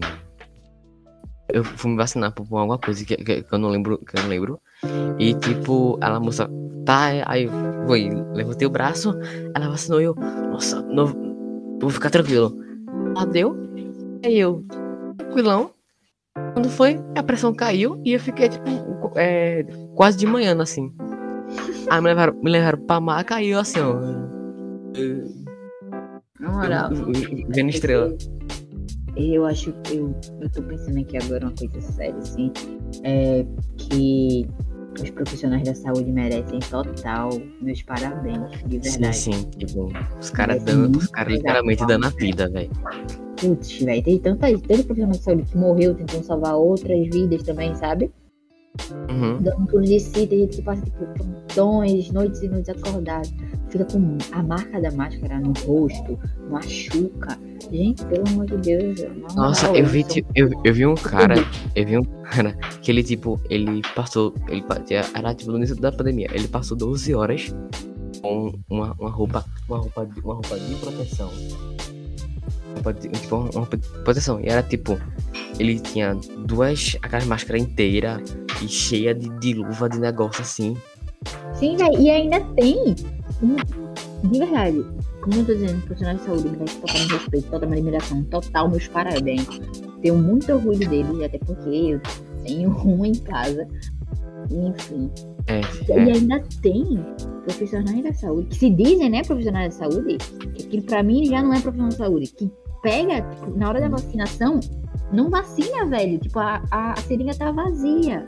Eu 1.49 1.63
fui 1.63 1.91
me 1.91 1.97
vacinar 1.97 2.33
por 2.33 2.45
por 2.45 2.57
alguma 2.57 2.77
coisa 2.77 3.05
que, 3.05 3.15
que, 3.15 3.43
que 3.43 3.53
eu 3.53 3.57
não 3.59 3.69
lembro. 3.69 3.97
Que 3.99 4.17
eu 4.17 4.23
não 4.23 4.29
lembro. 4.29 4.59
E 5.17 5.33
tipo, 5.35 5.97
ela 6.01 6.19
moça, 6.19 6.49
tá, 6.85 7.07
aí 7.25 7.45
eu 7.45 7.51
fui, 7.87 8.09
levantei 8.33 8.67
o 8.67 8.71
braço, 8.71 9.13
ela 9.55 9.69
vacinou 9.69 10.01
e 10.01 10.05
eu, 10.05 10.15
nossa, 10.15 10.81
não, 10.83 11.07
vou 11.79 11.89
ficar 11.89 12.09
tranquilo. 12.09 12.55
Ela 13.15 13.25
deu, 13.25 13.55
aí 14.23 14.37
eu, 14.39 14.63
tranquilão. 15.17 15.71
Quando 16.53 16.69
foi, 16.69 16.99
a 17.15 17.23
pressão 17.23 17.53
caiu 17.53 18.01
e 18.05 18.13
eu 18.13 18.19
fiquei, 18.19 18.49
tipo, 18.49 18.69
é, 19.15 19.63
quase 19.95 20.17
de 20.17 20.25
manhã, 20.25 20.59
assim. 20.61 20.93
Aí 21.89 22.01
me 22.01 22.07
levaram, 22.07 22.33
me 22.41 22.51
levaram 22.51 22.79
pra 22.79 22.99
maca 22.99 23.41
e 23.41 23.49
eu 23.49 23.59
assim, 23.59 23.79
ó. 23.79 23.95
Na 26.39 26.51
moral. 26.51 26.89
Vendo 27.49 27.69
estrela. 27.69 28.15
Eu 29.15 29.45
acho 29.45 29.73
que 29.83 29.95
eu, 29.95 30.15
eu 30.41 30.49
tô 30.51 30.61
pensando 30.61 30.99
aqui 30.99 31.17
agora 31.17 31.47
uma 31.47 31.55
coisa 31.55 31.81
séria, 31.81 32.17
assim, 32.17 32.51
é 33.03 33.43
que 33.77 34.47
os 35.01 35.09
profissionais 35.09 35.63
da 35.63 35.73
saúde 35.73 36.11
merecem 36.11 36.59
total 36.59 37.29
meus 37.59 37.81
parabéns, 37.81 38.51
de 38.67 38.79
Sim, 38.87 38.91
verdade. 38.99 39.15
sim, 39.15 39.49
os 40.19 40.29
caras 40.29 40.63
Merecem 40.63 40.83
dando, 40.83 40.97
os 40.99 41.07
caras 41.07 41.33
legal. 41.33 41.47
literalmente 41.47 41.85
dando 41.87 42.05
a 42.05 42.09
vida, 42.09 42.47
velho. 42.49 42.69
Putz, 43.39 43.81
velho, 43.81 44.03
tem 44.03 44.17
tanta, 44.19 44.47
tanto 44.47 44.83
profissional 44.83 45.11
de 45.11 45.23
saúde 45.23 45.43
que 45.43 45.57
morreu 45.57 45.93
tentando 45.93 46.23
salvar 46.23 46.55
outras 46.55 47.07
vidas 47.07 47.43
também, 47.43 47.75
sabe? 47.75 48.11
Uhum. 49.09 49.41
dando 49.41 49.65
tudo 49.67 49.83
de 49.83 49.99
si, 49.99 50.27
tem 50.27 50.39
gente 50.39 50.57
que 50.57 50.61
passa 50.61 50.83
tipo 50.83 51.05
plantões, 51.07 52.11
noites 52.11 52.41
e 52.43 52.47
noites 52.47 52.69
acordados, 52.69 53.33
fica 53.69 53.85
com 53.85 54.17
a 54.31 54.43
marca 54.43 54.79
da 54.79 54.91
máscara 54.91 55.39
no 55.39 55.51
rosto, 55.65 56.17
machuca. 56.49 57.37
Gente, 57.71 58.05
pelo 58.05 58.27
amor 58.29 58.45
de 58.45 58.57
Deus, 58.57 59.01
na 59.01 59.33
Nossa, 59.35 59.67
eu 59.75 59.85
vi, 59.85 60.03
tipo, 60.03 60.29
eu, 60.35 60.49
eu 60.63 60.73
vi 60.73 60.85
um 60.85 60.95
cara, 60.95 61.35
eu 61.75 61.85
vi 61.85 61.97
um 61.97 62.03
cara 62.03 62.53
que 62.81 62.91
ele, 62.91 63.03
tipo, 63.03 63.41
ele 63.49 63.81
passou, 63.95 64.33
ele 64.47 64.63
era 65.13 65.33
tipo 65.33 65.51
no 65.51 65.57
início 65.57 65.75
da 65.75 65.91
pandemia, 65.91 66.27
ele 66.31 66.47
passou 66.47 66.77
12 66.77 67.13
horas 67.15 67.53
com 68.21 68.53
uma, 68.69 68.95
uma 68.99 69.09
roupa, 69.09 69.43
uma 69.67 69.79
roupa, 69.79 70.07
uma 70.23 70.33
roupa 70.35 70.59
de 70.59 70.75
proteção. 70.75 71.31
De, 72.81 73.09
tipo, 73.09 73.35
uma 73.35 73.65
de 73.65 73.77
proteção. 74.03 74.39
E 74.39 74.47
era 74.47 74.63
tipo, 74.63 74.99
ele 75.59 75.79
tinha 75.79 76.15
duas, 76.45 76.97
aquelas 77.01 77.25
máscaras 77.25 77.61
inteiras 77.61 78.21
e 78.61 78.67
cheia 78.67 79.13
de, 79.13 79.29
de 79.39 79.53
luva 79.53 79.89
de 79.89 79.99
negócio 79.99 80.41
assim. 80.41 80.75
Sim, 81.53 81.75
velho, 81.75 81.99
e 81.99 82.09
ainda 82.09 82.39
tem 82.55 82.95
de 84.23 84.39
verdade, 84.39 84.85
como 85.21 85.35
eu 85.35 85.45
tô 85.45 85.53
dizendo, 85.53 85.81
profissionais 85.83 86.19
de 86.19 86.25
saúde 86.25 86.49
merece 86.49 86.77
totalmente 86.77 87.13
respeito, 87.13 87.49
total 87.49 87.71
admiração, 87.71 88.23
total 88.23 88.69
meus 88.69 88.87
parabéns. 88.87 89.47
Tenho 90.01 90.17
muito 90.17 90.51
orgulho 90.51 90.89
deles, 90.89 91.21
até 91.21 91.37
porque 91.39 91.69
eu 91.69 92.01
tenho 92.43 92.69
um 92.85 93.05
em 93.05 93.15
casa. 93.15 93.67
Enfim. 94.49 95.11
É, 95.47 95.61
E 95.89 95.91
é. 95.91 96.13
ainda 96.13 96.43
tem 96.61 96.83
profissionais 97.43 98.03
da 98.03 98.13
saúde, 98.13 98.47
que 98.49 98.55
se 98.55 98.69
dizem, 98.69 99.09
né, 99.09 99.23
profissionais 99.23 99.77
da 99.77 99.89
saúde, 99.89 100.17
que 100.17 100.81
pra 100.81 101.03
mim 101.03 101.25
já 101.25 101.41
não 101.41 101.53
é 101.53 101.59
profissional 101.59 101.89
da 101.89 101.97
saúde, 101.97 102.27
que 102.27 102.51
pega, 102.81 103.25
na 103.55 103.69
hora 103.69 103.81
da 103.81 103.89
vacinação, 103.89 104.59
não 105.11 105.29
vacina, 105.29 105.85
velho. 105.85 106.17
Tipo, 106.19 106.39
a, 106.39 106.61
a, 106.71 106.93
a 106.93 106.95
seringa 106.97 107.35
tá 107.35 107.51
vazia. 107.51 108.27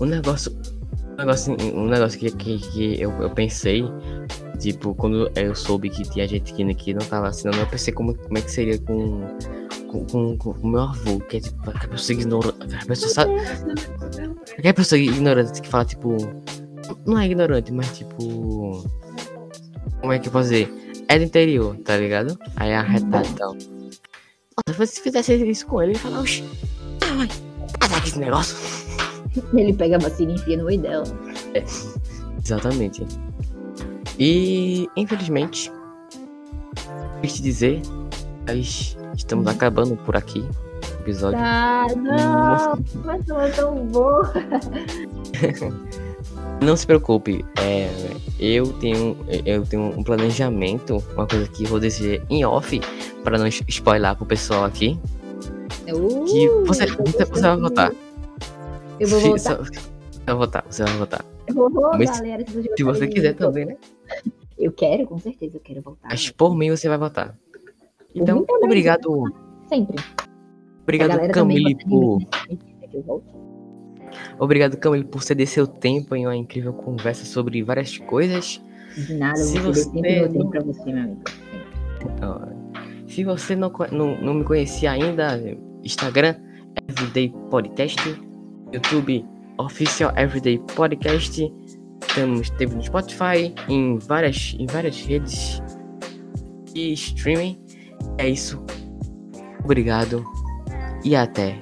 Um 0.00 0.06
negócio. 0.06 0.54
Um 1.12 1.16
negócio, 1.16 1.56
um 1.74 1.86
negócio 1.86 2.18
que, 2.18 2.30
que, 2.32 2.58
que 2.58 3.00
eu, 3.00 3.10
eu 3.22 3.30
pensei, 3.30 3.84
tipo, 4.58 4.94
quando 4.96 5.30
eu 5.36 5.54
soube 5.54 5.88
que 5.88 6.02
tinha 6.02 6.26
gente 6.26 6.52
que, 6.52 6.74
que 6.74 6.92
não 6.92 7.06
tava 7.06 7.26
vacinando, 7.26 7.58
eu 7.58 7.66
pensei 7.68 7.94
como, 7.94 8.16
como 8.16 8.38
é 8.38 8.40
que 8.40 8.50
seria 8.50 8.78
com. 8.78 9.22
Com, 10.10 10.36
o 10.60 10.66
meu 10.66 10.80
avô, 10.80 11.20
que 11.20 11.36
é 11.36 11.40
tipo, 11.40 11.70
aquela 11.70 11.92
pessoa 11.92 12.18
ignorante. 12.18 12.56
Aquela 12.64 12.86
pessoa 12.86 13.10
sabe. 13.12 13.32
Aquela 14.58 14.74
pessoa 14.74 14.98
ignorante 14.98 15.62
que 15.62 15.68
fala, 15.68 15.84
tipo. 15.84 16.16
Não 17.06 17.18
é 17.18 17.26
ignorante, 17.26 17.72
mas 17.72 17.96
tipo. 17.96 18.84
Como 20.00 20.12
é 20.12 20.18
que 20.18 20.28
eu 20.28 20.40
dizer? 20.40 20.83
É 21.08 21.18
do 21.18 21.24
interior, 21.24 21.76
tá 21.84 21.96
ligado? 21.96 22.38
Aí 22.56 22.70
é 22.70 22.76
arretado 22.76 23.28
e 23.28 23.34
tal. 23.34 23.56
Nossa, 24.68 24.86
se 24.86 25.00
fizesse 25.00 25.34
isso 25.34 25.66
com 25.66 25.82
ele, 25.82 25.92
ele 25.92 25.98
ia 25.98 26.02
falar, 26.02 26.20
oxi, 26.20 26.44
ah, 27.02 27.16
vai, 27.16 27.28
azar 27.80 28.06
esse 28.06 28.18
negócio. 28.18 28.56
Ele 29.52 29.72
pega 29.72 29.96
a 29.96 29.98
vacina 29.98 30.30
e 30.32 30.34
enfia 30.36 30.56
no 30.56 30.66
oi 30.66 30.78
dela. 30.78 31.04
Exatamente. 32.42 33.04
E, 34.18 34.88
infelizmente, 34.96 35.72
triste 37.20 37.42
dizer, 37.42 37.82
nós 38.46 38.96
estamos 39.16 39.46
acabando 39.48 39.96
por 39.96 40.16
aqui 40.16 40.40
o 40.40 41.00
episódio. 41.00 41.38
Ah, 41.42 41.86
não! 41.96 42.84
Mas 43.04 43.26
não 43.26 43.40
é 43.40 43.50
tão 43.50 43.86
bom. 43.86 44.22
Não 46.64 46.76
se 46.76 46.86
preocupe, 46.86 47.44
é, 47.60 47.90
eu 48.40 48.72
tenho 48.74 49.16
eu 49.44 49.66
tenho 49.66 49.82
um 49.98 50.02
planejamento, 50.02 51.02
uma 51.14 51.26
coisa 51.26 51.46
que 51.48 51.66
vou 51.66 51.78
dizer 51.78 52.22
em 52.30 52.44
off, 52.44 52.80
para 53.22 53.38
não 53.38 53.46
spoiler 53.46 54.16
pro 54.16 54.24
pessoal 54.24 54.64
aqui, 54.64 54.98
Uh, 55.92 56.24
que 56.24 56.48
você, 56.66 56.86
você, 56.86 57.24
você 57.24 57.42
vai 57.42 57.56
votar. 57.56 57.92
Eu 58.98 59.08
vou 59.08 59.20
voltar. 59.20 59.56
Você 59.56 59.80
vai 60.26 60.34
votar, 60.34 60.64
você 60.68 60.84
vai 60.84 60.96
votar. 60.96 61.24
Eu 61.46 61.54
vou 61.54 61.70
voltar, 61.70 61.98
Mas 61.98 62.20
galera. 62.20 62.44
Se 62.46 62.52
você, 62.52 62.70
Se 62.76 62.82
você 62.82 63.06
quiser 63.06 63.34
também, 63.34 63.66
né? 63.66 63.76
Eu 64.58 64.72
quero, 64.72 65.06
com 65.06 65.18
certeza, 65.18 65.56
eu 65.56 65.60
quero 65.60 65.82
voltar. 65.82 66.08
Mas 66.08 66.30
por 66.30 66.56
mim 66.56 66.70
você 66.70 66.88
vai 66.88 66.96
votar. 66.96 67.36
Então, 68.14 68.46
obrigado, 68.62 69.24
Sempre. 69.68 70.02
obrigado 70.82 71.30
Camille 71.32 71.74
gosta 71.74 71.84
de 71.84 71.90
por 71.90 72.20
Obrigado, 74.38 74.76
Camille, 74.76 75.04
por 75.04 75.22
ceder 75.22 75.46
seu 75.46 75.66
tempo 75.66 76.14
em 76.14 76.26
uma 76.26 76.36
incrível 76.36 76.72
conversa 76.72 77.24
sobre 77.24 77.62
várias 77.62 77.98
coisas. 77.98 78.60
De 78.96 79.14
nada, 79.14 79.36
Se 79.36 79.56
eu 79.56 79.62
vou 79.62 79.74
você 79.74 79.84
sempre 79.84 80.28
não- 80.28 80.50
pra 80.50 80.60
você, 80.62 80.92
meu 80.92 81.02
amigo. 81.04 81.22
Se 83.08 83.24
você 83.24 83.54
não, 83.56 83.72
não, 83.92 84.20
não 84.20 84.34
me 84.34 84.44
conhecia 84.44 84.90
ainda, 84.92 85.40
Instagram, 85.82 86.34
Everyday 86.88 87.32
Podcast, 87.50 87.98
YouTube, 88.72 89.24
Official 89.58 90.12
Everyday 90.16 90.58
Podcast. 90.74 91.52
Estamos 92.06 92.50
teve 92.50 92.74
no 92.74 92.82
Spotify, 92.82 93.54
em 93.68 93.98
várias, 93.98 94.54
em 94.58 94.66
várias 94.66 95.00
redes 95.04 95.62
de 96.72 96.92
streaming. 96.92 97.60
É 98.18 98.28
isso. 98.28 98.62
Obrigado 99.64 100.24
e 101.04 101.16
até 101.16 101.58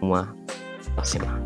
uma 0.00 0.34
próxima. 0.94 1.44